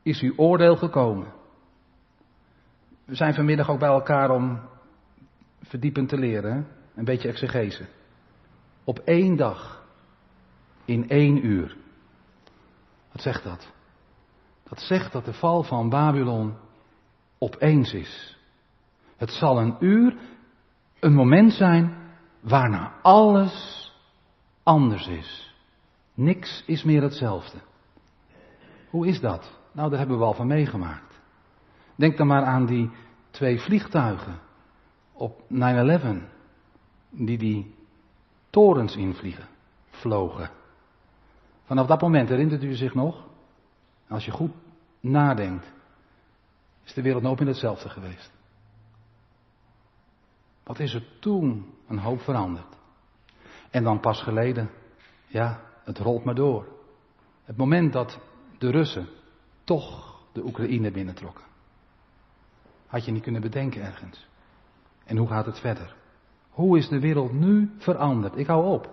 [0.01, 1.33] is uw oordeel gekomen.
[3.05, 4.59] We zijn vanmiddag ook bij elkaar om
[5.61, 7.85] verdiepend te leren, een beetje exegese.
[8.83, 9.83] Op één dag,
[10.85, 11.77] in één uur.
[13.11, 13.71] Wat zegt dat?
[14.69, 16.53] Dat zegt dat de val van Babylon
[17.37, 18.37] opeens is.
[19.17, 20.15] Het zal een uur,
[20.99, 21.97] een moment zijn
[22.39, 23.87] waarna alles
[24.63, 25.55] anders is.
[26.13, 27.57] Niks is meer hetzelfde.
[28.89, 29.59] Hoe is dat?
[29.71, 31.21] Nou, daar hebben we al van meegemaakt.
[31.95, 32.91] Denk dan maar aan die
[33.29, 34.39] twee vliegtuigen
[35.13, 35.47] op 9-11,
[37.09, 37.75] die die
[38.49, 39.47] torens invliegen,
[39.89, 40.49] vlogen.
[41.63, 43.28] Vanaf dat moment herinnert u zich nog?
[44.09, 44.51] Als je goed
[44.99, 45.71] nadenkt,
[46.83, 48.31] is de wereld nooit meer hetzelfde geweest.
[50.63, 52.77] Wat is er toen een hoop veranderd?
[53.69, 54.69] En dan pas geleden,
[55.27, 56.67] ja, het rolt maar door.
[57.43, 58.19] Het moment dat
[58.57, 59.07] de Russen
[59.63, 61.45] toch de Oekraïne binnentrokken.
[62.87, 64.27] Had je niet kunnen bedenken ergens.
[65.05, 65.95] En hoe gaat het verder?
[66.49, 68.37] Hoe is de wereld nu veranderd?
[68.37, 68.89] Ik hou op.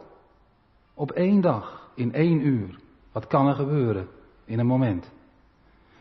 [0.95, 2.79] Op één dag, in één uur.
[3.13, 4.09] Wat kan er gebeuren
[4.47, 5.13] in een moment?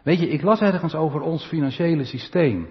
[0.03, 2.67] Weet je, ik las ergens over ons financiële systeem.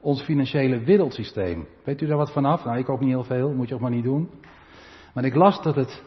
[0.00, 1.66] Ons financiële wereldsysteem.
[1.84, 2.64] Weet u daar wat vanaf?
[2.64, 4.30] Nou, ik ook niet heel veel, moet je ook maar niet doen.
[5.14, 6.02] Maar ik las dat het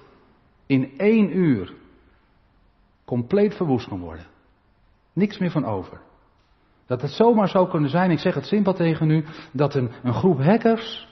[0.65, 1.73] in één uur
[3.05, 4.25] compleet verwoest kan worden.
[5.13, 6.01] Niks meer van over.
[6.85, 10.13] Dat het zomaar zou kunnen zijn, ik zeg het simpel tegen u, dat een, een
[10.13, 11.09] groep hackers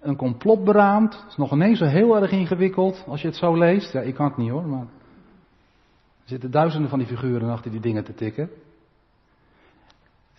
[0.00, 1.14] een complot beraamd.
[1.14, 3.92] Het is nog ineens zo heel erg ingewikkeld als je het zo leest.
[3.92, 4.86] Ja, ik kan het niet hoor, maar.
[6.30, 8.50] Er zitten duizenden van die figuren achter die dingen te tikken.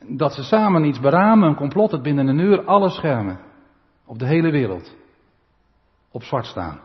[0.07, 3.39] Dat ze samen iets beramen, een complot, het binnen een uur alle schermen.
[4.05, 4.95] Op de hele wereld.
[6.11, 6.79] Op zwart staan.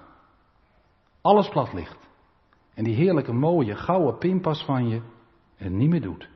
[1.20, 1.98] Alles plat ligt.
[2.74, 5.00] En die heerlijke mooie gouden pinpas van je
[5.56, 6.28] het niet meer doet.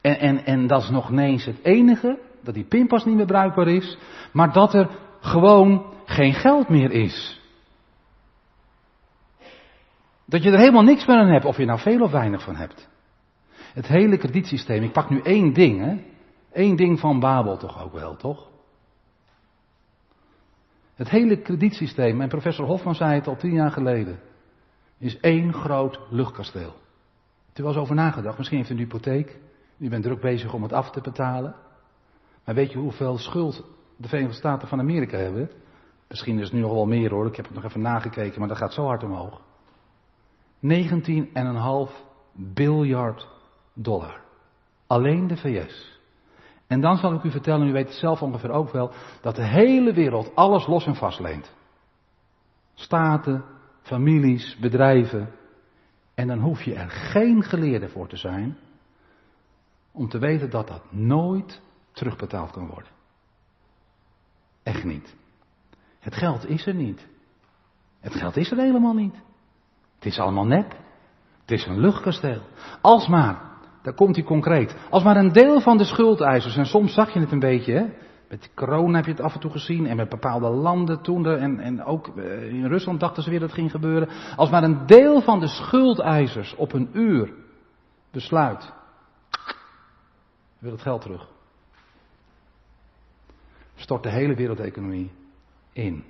[0.00, 3.68] En, en, en dat is nog ineens het enige, dat die pinpas niet meer bruikbaar
[3.68, 3.98] is,
[4.32, 4.88] maar dat er
[5.20, 7.39] gewoon geen geld meer is.
[10.30, 12.56] Dat je er helemaal niks meer aan hebt, of je nou veel of weinig van
[12.56, 12.88] hebt.
[13.50, 15.96] Het hele kredietsysteem, ik pak nu één ding, hè.
[16.52, 18.48] Eén ding van Babel toch ook wel, toch?
[20.94, 24.18] Het hele kredietsysteem, en professor Hofman zei het al tien jaar geleden,
[24.98, 26.74] is één groot luchtkasteel.
[27.52, 28.38] Er eens over nagedacht?
[28.38, 29.38] Misschien heeft u een hypotheek.
[29.78, 31.54] U bent druk bezig om het af te betalen.
[32.44, 33.64] Maar weet je hoeveel schuld
[33.96, 35.50] de Verenigde Staten van Amerika hebben?
[36.08, 37.26] Misschien is het nu nog wel meer hoor.
[37.26, 39.40] Ik heb het nog even nagekeken, maar dat gaat zo hard omhoog.
[40.62, 41.92] 19,5
[42.32, 43.28] biljard
[43.74, 44.20] dollar.
[44.86, 45.98] Alleen de VS.
[46.66, 49.46] En dan zal ik u vertellen, u weet het zelf ongeveer ook wel, dat de
[49.46, 51.54] hele wereld alles los en vast leent.
[52.74, 53.44] Staten,
[53.82, 55.30] families, bedrijven.
[56.14, 58.58] En dan hoef je er geen geleerde voor te zijn
[59.92, 61.60] om te weten dat dat nooit
[61.92, 62.90] terugbetaald kan worden.
[64.62, 65.16] Echt niet.
[65.98, 67.08] Het geld is er niet.
[68.00, 69.14] Het geld is er helemaal niet.
[70.00, 70.70] Het is allemaal nep.
[71.40, 72.42] Het is een luchtkasteel.
[72.80, 73.40] Als maar,
[73.82, 77.20] daar komt hij concreet, als maar een deel van de schuldeisers, en soms zag je
[77.20, 77.86] het een beetje, hè,
[78.28, 81.60] met corona heb je het af en toe gezien en met bepaalde landen toen en,
[81.60, 84.08] en ook eh, in Rusland dachten ze weer dat het ging gebeuren.
[84.36, 87.32] Als maar een deel van de schuldeisers op een uur
[88.10, 88.72] besluit,
[90.58, 91.28] wil het geld terug.
[93.74, 95.10] Stort de hele wereldeconomie
[95.72, 96.04] in.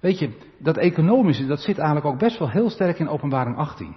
[0.00, 3.96] Weet je, dat economische, dat zit eigenlijk ook best wel heel sterk in openbaring 18.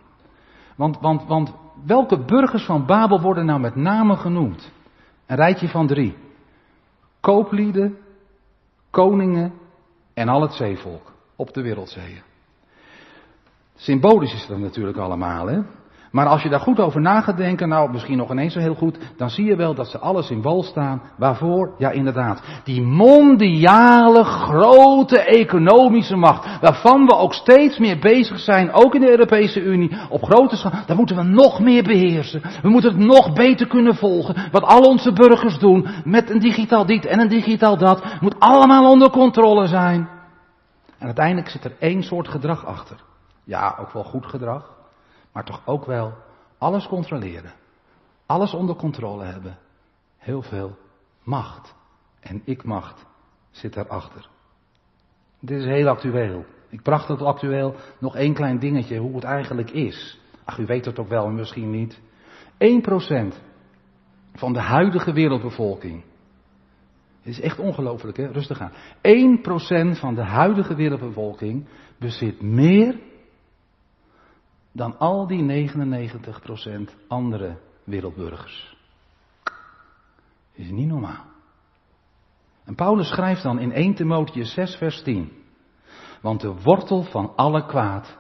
[0.76, 1.54] Want, want, want
[1.86, 4.72] welke burgers van Babel worden nou met name genoemd?
[5.26, 6.16] Een rijtje van drie
[7.20, 7.98] kooplieden,
[8.90, 9.54] koningen
[10.14, 12.22] en al het zeevolk op de wereldzeeën.
[13.76, 15.62] Symbolisch is dat natuurlijk allemaal, hè?
[16.14, 18.76] Maar als je daar goed over na gaat denken, nou misschien nog ineens zo heel
[18.76, 21.02] goed, dan zie je wel dat ze alle symbool staan.
[21.18, 21.76] Waarvoor?
[21.78, 22.42] Ja, inderdaad.
[22.64, 29.10] Die mondiale grote economische macht, waarvan we ook steeds meer bezig zijn, ook in de
[29.10, 32.42] Europese Unie, op grote schaal, daar moeten we nog meer beheersen.
[32.62, 34.36] We moeten het nog beter kunnen volgen.
[34.52, 38.92] Wat al onze burgers doen, met een digitaal dit en een digitaal dat, moet allemaal
[38.92, 40.10] onder controle zijn.
[40.98, 42.98] En uiteindelijk zit er één soort gedrag achter.
[43.44, 44.82] Ja, ook wel goed gedrag
[45.34, 46.14] maar toch ook wel
[46.58, 47.54] alles controleren.
[48.26, 49.58] Alles onder controle hebben.
[50.18, 50.78] Heel veel
[51.24, 51.76] macht.
[52.20, 53.06] En ik-macht
[53.52, 54.30] zit daarachter.
[55.40, 56.46] Dit is heel actueel.
[56.70, 57.76] Ik bracht het actueel.
[58.00, 60.20] Nog één klein dingetje, hoe het eigenlijk is.
[60.46, 62.02] Ach, u weet het ook wel, misschien niet.
[62.58, 63.42] 1%
[64.34, 66.04] van de huidige wereldbevolking.
[67.22, 68.28] Het is echt ongelooflijk, hè?
[68.28, 68.72] Rustig aan.
[69.96, 71.68] 1% van de huidige wereldbevolking
[72.00, 73.00] bezit meer
[74.74, 78.78] dan al die 99% andere wereldburgers.
[80.52, 81.26] Is niet normaal.
[82.64, 85.44] En Paulus schrijft dan in 1 Timotheus 6 vers 10.
[86.22, 88.18] Want de wortel van alle kwaad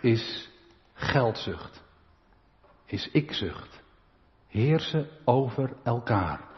[0.00, 0.50] is
[0.94, 1.82] geldzucht.
[2.86, 3.82] Is ikzucht.
[4.48, 6.51] Heersen over elkaar.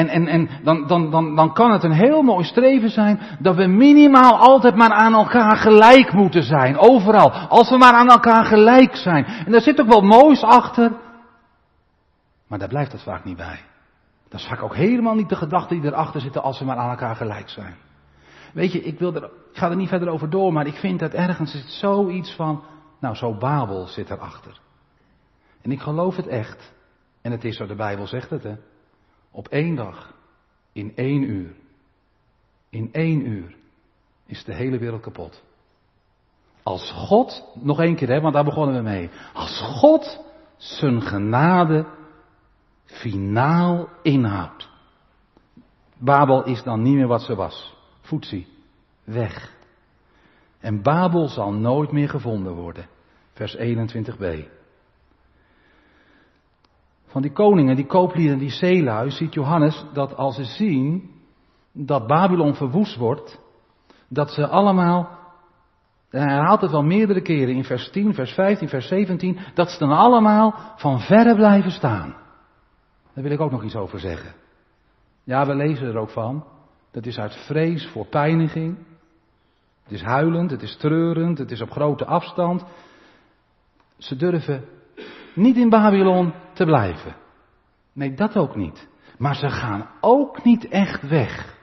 [0.00, 3.56] En, en, en dan, dan, dan, dan kan het een heel mooi streven zijn dat
[3.56, 6.78] we minimaal altijd maar aan elkaar gelijk moeten zijn.
[6.78, 7.30] Overal.
[7.32, 9.24] Als we maar aan elkaar gelijk zijn.
[9.24, 10.92] En daar zit ook wel moois achter.
[12.46, 13.60] Maar daar blijft het vaak niet bij.
[14.28, 16.90] Dat is vaak ook helemaal niet de gedachte die erachter zitten als we maar aan
[16.90, 17.74] elkaar gelijk zijn.
[18.52, 20.98] Weet je, ik, wil er, ik ga er niet verder over door, maar ik vind
[21.00, 22.62] dat ergens zit zoiets van,
[23.00, 24.60] nou zo Babel zit erachter.
[25.62, 26.72] En ik geloof het echt.
[27.22, 28.54] En het is zo, de Bijbel zegt het hè.
[29.30, 30.14] Op één dag,
[30.72, 31.54] in één uur,
[32.68, 33.56] in één uur,
[34.26, 35.42] is de hele wereld kapot.
[36.62, 39.10] Als God, nog één keer hè, want daar begonnen we mee.
[39.32, 40.24] Als God
[40.56, 41.86] zijn genade
[42.84, 44.68] finaal inhoudt.
[45.98, 47.76] Babel is dan niet meer wat ze was.
[48.00, 48.46] Voetzie,
[49.04, 49.58] weg.
[50.60, 52.88] En Babel zal nooit meer gevonden worden.
[53.32, 54.48] Vers 21b
[57.10, 61.10] van die koningen, die kooplieden, die zeelui, ziet Johannes dat als ze zien
[61.72, 63.40] dat Babylon verwoest wordt,
[64.08, 65.18] dat ze allemaal,
[66.08, 69.78] hij herhaalt het wel meerdere keren in vers 10, vers 15, vers 17, dat ze
[69.78, 72.16] dan allemaal van verre blijven staan.
[73.14, 74.34] Daar wil ik ook nog iets over zeggen.
[75.24, 76.44] Ja, we lezen er ook van.
[76.90, 78.78] Dat is uit vrees voor pijniging.
[79.82, 82.64] Het is huilend, het is treurend, het is op grote afstand.
[83.98, 84.64] Ze durven
[85.34, 87.16] niet in Babylon te blijven.
[87.92, 88.88] Nee, dat ook niet.
[89.18, 91.58] Maar ze gaan ook niet echt weg.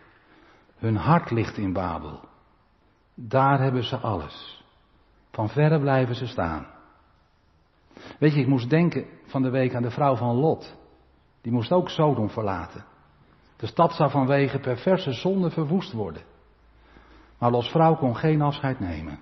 [0.77, 2.19] Hun hart ligt in Babel.
[3.15, 4.63] Daar hebben ze alles.
[5.31, 6.67] Van verre blijven ze staan.
[8.19, 10.77] Weet je, ik moest denken van de week aan de vrouw van Lot.
[11.41, 12.85] Die moest ook Sodom verlaten.
[13.57, 16.21] De stad zou vanwege perverse zonde verwoest worden.
[17.37, 19.19] Maar Lots vrouw kon geen afscheid nemen.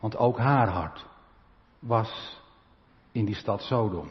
[0.00, 1.06] Want ook haar hart
[1.78, 2.42] was
[3.14, 4.10] in die stad Sodom.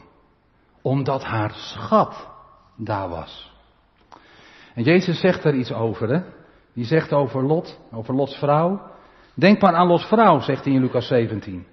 [0.82, 2.28] Omdat haar schat
[2.76, 3.52] daar was.
[4.74, 6.22] En Jezus zegt er iets over, hè?
[6.72, 8.80] Die zegt over Lot, over Lots vrouw.
[9.34, 11.66] Denk maar aan Lots vrouw, zegt hij in Lucas 17.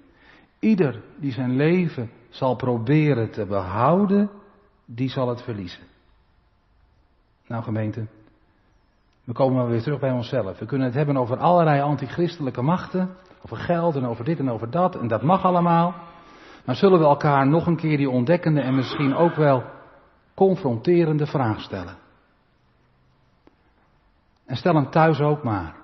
[0.58, 4.30] Ieder die zijn leven zal proberen te behouden,
[4.86, 5.82] die zal het verliezen.
[7.46, 8.06] Nou gemeente,
[9.24, 10.58] we komen maar weer terug bij onszelf.
[10.58, 14.70] We kunnen het hebben over allerlei antichristelijke machten, over geld en over dit en over
[14.70, 16.10] dat, en dat mag allemaal.
[16.64, 19.64] Maar zullen we elkaar nog een keer die ontdekkende en misschien ook wel
[20.34, 21.96] confronterende vraag stellen?
[24.46, 25.74] En stel hem thuis ook maar.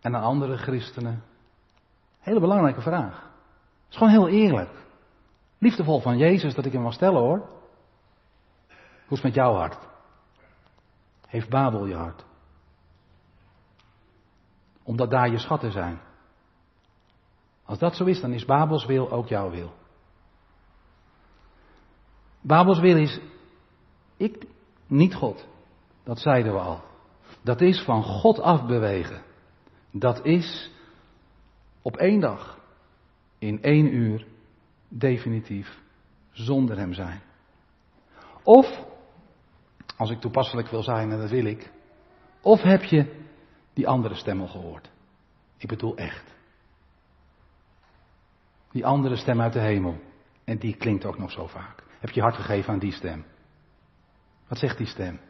[0.00, 1.22] En aan andere christenen.
[2.20, 3.14] Hele belangrijke vraag.
[3.14, 4.70] Het is gewoon heel eerlijk.
[5.58, 7.38] Liefdevol van Jezus dat ik hem mag stellen hoor.
[9.06, 9.78] Hoe is het met jouw hart?
[11.26, 12.24] Heeft Babel je hart?
[14.82, 16.00] Omdat daar je schatten zijn.
[17.70, 19.72] Als dat zo is, dan is Babels wil ook jouw wil.
[22.40, 23.20] Babels wil is
[24.16, 24.46] ik,
[24.86, 25.48] niet God.
[26.04, 26.82] Dat zeiden we al.
[27.42, 29.22] Dat is van God afbewegen.
[29.90, 30.70] Dat is
[31.82, 32.58] op één dag,
[33.38, 34.26] in één uur,
[34.88, 35.80] definitief
[36.30, 37.20] zonder Hem zijn.
[38.42, 38.84] Of,
[39.96, 41.72] als ik toepasselijk wil zijn, en dat wil ik,
[42.40, 43.24] of heb je
[43.74, 44.90] die andere stem gehoord?
[45.56, 46.38] Ik bedoel echt.
[48.70, 50.00] Die andere stem uit de hemel.
[50.44, 51.82] En die klinkt ook nog zo vaak.
[51.98, 53.24] Heb je hart gegeven aan die stem?
[54.48, 55.20] Wat zegt die stem?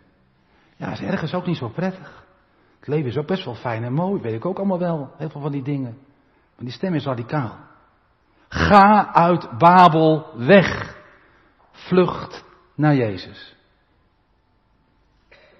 [0.76, 2.24] Ja, is ergens ook niet zo prettig.
[2.78, 5.12] Het leven is ook best wel fijn en mooi, weet ik ook allemaal wel.
[5.16, 5.98] Heel veel van die dingen.
[6.56, 7.58] Maar die stem is radicaal.
[8.48, 10.98] Ga uit Babel weg.
[11.70, 13.56] Vlucht naar Jezus.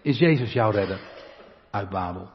[0.03, 1.01] Is Jezus jouw redder
[1.71, 2.31] uit Babel?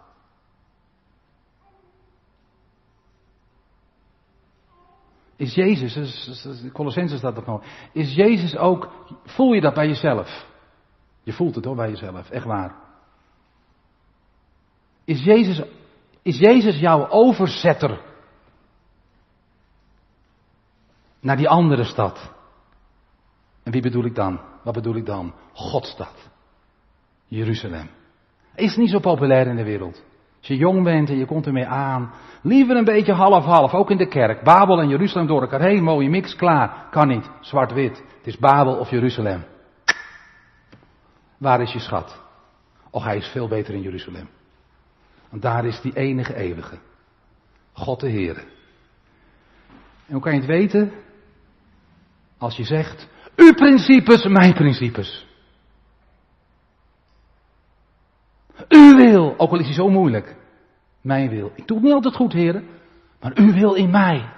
[5.35, 6.29] Is Jezus,
[6.73, 8.91] Colossenses dat nog, is Jezus ook,
[9.23, 10.45] voel je dat bij jezelf?
[11.23, 12.75] Je voelt het hoor bij jezelf, echt waar.
[15.03, 15.61] Is Jezus,
[16.21, 18.01] is Jezus jouw overzetter
[21.19, 22.31] naar die andere stad?
[23.63, 24.39] En wie bedoel ik dan?
[24.63, 25.33] Wat bedoel ik dan?
[25.53, 26.29] Godstad.
[27.25, 27.89] Jeruzalem.
[28.55, 30.03] Is niet zo populair in de wereld.
[30.45, 33.97] Als je jong bent en je komt ermee aan, liever een beetje half-half, ook in
[33.97, 34.43] de kerk.
[34.43, 36.87] Babel en Jeruzalem door elkaar heen, mooie mix, klaar.
[36.91, 38.03] Kan niet, zwart-wit.
[38.17, 39.43] Het is Babel of Jeruzalem.
[41.37, 42.21] Waar is je schat?
[42.89, 44.29] Och, hij is veel beter in Jeruzalem.
[45.29, 46.77] Want daar is die enige eeuwige.
[47.73, 48.37] God de Heer.
[50.05, 50.91] En hoe kan je het weten?
[52.37, 55.27] Als je zegt, uw principes, mijn principes.
[58.69, 60.35] U wil, ook al is hij zo moeilijk.
[61.01, 61.51] Mijn wil.
[61.55, 62.67] Ik doe het niet altijd goed, heren.
[63.19, 64.29] Maar u wil in mij.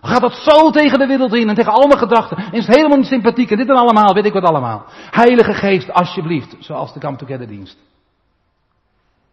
[0.00, 2.36] Gaat dat zo tegen de wereld in en tegen al mijn gedachten.
[2.36, 4.84] En is het helemaal niet sympathiek en dit en allemaal, weet ik wat allemaal.
[5.10, 6.56] Heilige Geest, alsjeblieft.
[6.58, 7.78] Zoals de Come Together dienst.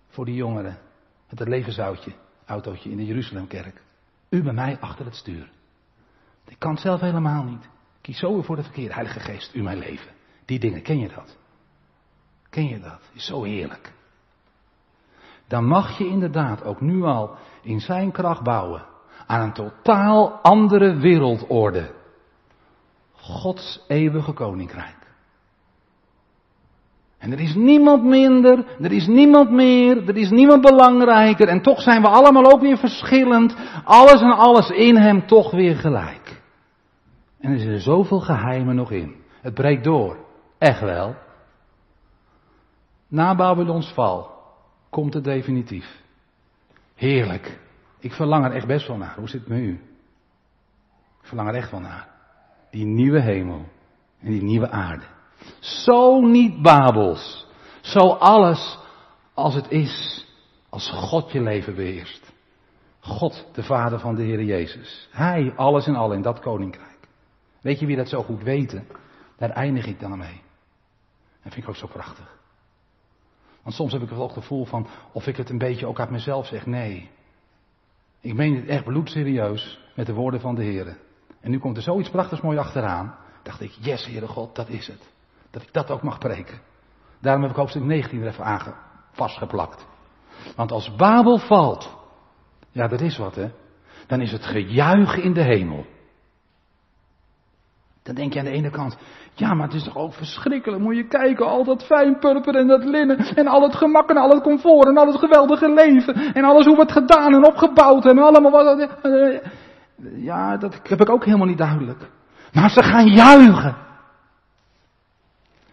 [0.10, 0.78] Voor die jongeren.
[1.30, 2.12] Met het levensautootje,
[2.46, 3.82] autootje in de Jeruzalemkerk.
[4.30, 5.50] U bij mij achter het stuur.
[6.48, 7.70] Ik kan het zelf helemaal niet.
[8.02, 8.94] Kies zo weer voor de verkeerde.
[8.94, 10.12] Heilige Geest, u mijn leven.
[10.46, 11.38] Die dingen, ken je dat?
[12.52, 13.00] Ken je dat?
[13.14, 13.94] Is zo heerlijk.
[15.48, 18.84] Dan mag je inderdaad ook nu al in zijn kracht bouwen
[19.28, 21.92] aan een totaal andere wereldorde.
[23.14, 24.96] Gods eeuwige koninkrijk.
[27.18, 31.48] En er is niemand minder, er is niemand meer, er is niemand belangrijker.
[31.48, 33.56] En toch zijn we allemaal ook weer verschillend.
[33.84, 36.42] Alles en alles in hem toch weer gelijk.
[37.40, 39.16] En er zitten zoveel geheimen nog in.
[39.42, 40.18] Het breekt door.
[40.58, 41.16] Echt wel.
[43.12, 44.32] Na Babylons val
[44.90, 46.02] komt het definitief.
[46.96, 47.60] Heerlijk.
[48.00, 49.16] Ik verlang er echt best wel naar.
[49.16, 49.74] Hoe zit het met u?
[51.22, 52.08] Ik verlang er echt wel naar.
[52.70, 53.66] Die nieuwe hemel
[54.20, 55.06] en die nieuwe aarde.
[55.60, 57.48] Zo niet Babels.
[57.82, 58.78] Zo alles
[59.34, 60.26] als het is
[60.70, 62.32] als God je leven beheerst.
[63.00, 65.10] God, de Vader van de Heer Jezus.
[65.12, 67.08] Hij, alles en al in dat koninkrijk.
[67.62, 68.88] Weet je wie dat zo goed weten?
[69.38, 70.42] Daar eindig ik dan mee.
[71.44, 72.41] Dat vind ik ook zo prachtig.
[73.64, 76.10] Want soms heb ik wel het gevoel van of ik het een beetje ook uit
[76.10, 76.66] mezelf zeg.
[76.66, 77.10] Nee.
[78.20, 80.98] Ik meen het echt bloedserieus met de woorden van de Heer.
[81.42, 83.16] En nu komt er zoiets prachtigs mooi achteraan.
[83.44, 85.12] Dacht ik, yes, Heere God, dat is het.
[85.50, 86.62] Dat ik dat ook mag preken.
[87.20, 88.76] Daarom heb ik hoofdstuk 19 er even aan
[89.12, 89.88] vastgeplakt.
[90.56, 91.98] Want als Babel valt,
[92.72, 93.52] ja, dat is wat, hè.
[94.08, 95.86] Dan is het gejuich in de hemel.
[98.04, 98.98] Dan denk je aan de ene kant,
[99.34, 100.82] ja, maar het is toch ook verschrikkelijk.
[100.82, 103.18] Moet je kijken, al dat fijnpurper en dat linnen.
[103.36, 106.34] En al het gemak en al het comfort en al het geweldige leven.
[106.34, 108.90] En alles hoe we het gedaan en opgebouwd en allemaal wat.
[110.16, 112.10] Ja, dat heb ik ook helemaal niet duidelijk.
[112.54, 113.76] Maar ze gaan juichen.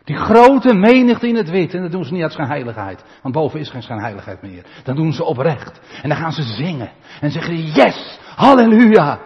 [0.04, 1.74] Die grote menigte in het wit.
[1.74, 3.04] En dat doen ze niet uit schijnheiligheid.
[3.22, 4.64] Want boven is geen schijnheiligheid meer.
[4.84, 5.80] Dan doen ze oprecht.
[6.02, 6.90] En dan gaan ze zingen.
[7.20, 9.18] En zeggen, yes, halleluja.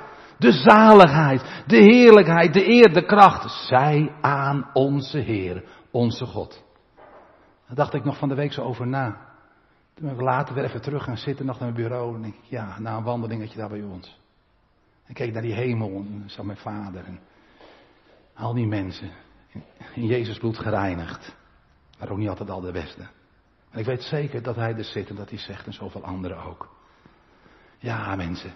[0.42, 3.66] De zaligheid, de heerlijkheid, de eer, de kracht.
[3.66, 6.64] Zij aan onze Heer, onze God.
[7.66, 9.16] Daar dacht ik nog van de week zo over na.
[9.94, 12.14] Toen ben ik later weer even terug gaan zitten, nog naar mijn bureau.
[12.14, 14.20] En ik, ja, na een wandelingetje daar bij ons.
[15.04, 17.04] En keek naar die hemel en zag mijn vader.
[17.04, 17.20] En
[18.34, 19.10] al die mensen
[19.94, 21.36] in Jezus bloed gereinigd.
[21.98, 23.02] Maar ook niet altijd al de beste.
[23.70, 26.44] En ik weet zeker dat hij er zit en dat hij zegt en zoveel anderen
[26.44, 26.68] ook.
[27.78, 28.52] Ja, mensen.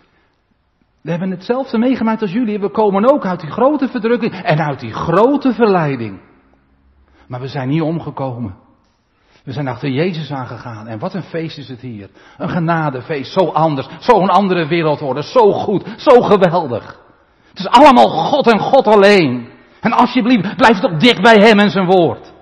[1.06, 2.60] We hebben hetzelfde meegemaakt als jullie.
[2.60, 6.20] We komen ook uit die grote verdrukking en uit die grote verleiding.
[7.28, 8.56] Maar we zijn niet omgekomen.
[9.44, 10.86] We zijn achter Jezus aangegaan.
[10.86, 12.10] En wat een feest is het hier.
[12.38, 13.32] Een genadefeest.
[13.32, 13.88] Zo anders.
[13.98, 15.22] Zo'n andere wereldorde.
[15.22, 15.94] Zo goed.
[15.96, 17.00] Zo geweldig.
[17.48, 19.48] Het is allemaal God en God alleen.
[19.80, 22.32] En alsjeblieft, blijf toch dicht bij Hem en zijn woord.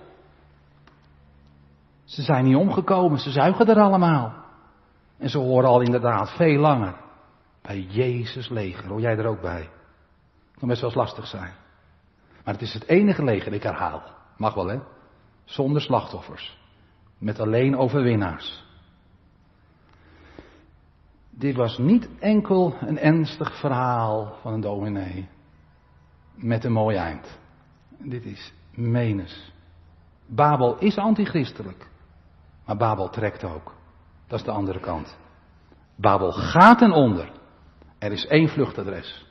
[2.04, 4.32] Ze zijn niet omgekomen, ze zuigen er allemaal.
[5.18, 7.02] En ze horen al inderdaad veel langer
[7.66, 8.88] bij Jezus leger.
[8.88, 9.62] Hoor jij er ook bij?
[10.50, 11.52] Dat kan best wel eens lastig zijn.
[12.44, 14.02] Maar het is het enige leger, ik herhaal.
[14.36, 14.78] Mag wel hè?
[15.44, 16.58] Zonder slachtoffers.
[17.18, 18.64] Met alleen overwinnaars.
[21.30, 25.28] Dit was niet enkel een ernstig verhaal van een dominee
[26.34, 27.38] met een mooi eind.
[27.98, 29.52] Dit is menens.
[30.26, 31.88] Babel is antichristelijk,
[32.66, 33.74] maar Babel trekt ook.
[34.26, 35.16] Dat is de andere kant.
[35.96, 37.42] Babel gaat ten onder.
[38.04, 39.26] Er is één vluchtadres.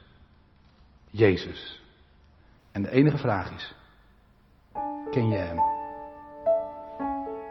[1.09, 1.81] Jezus.
[2.71, 3.75] En de enige vraag is,
[5.11, 5.57] ken je hem?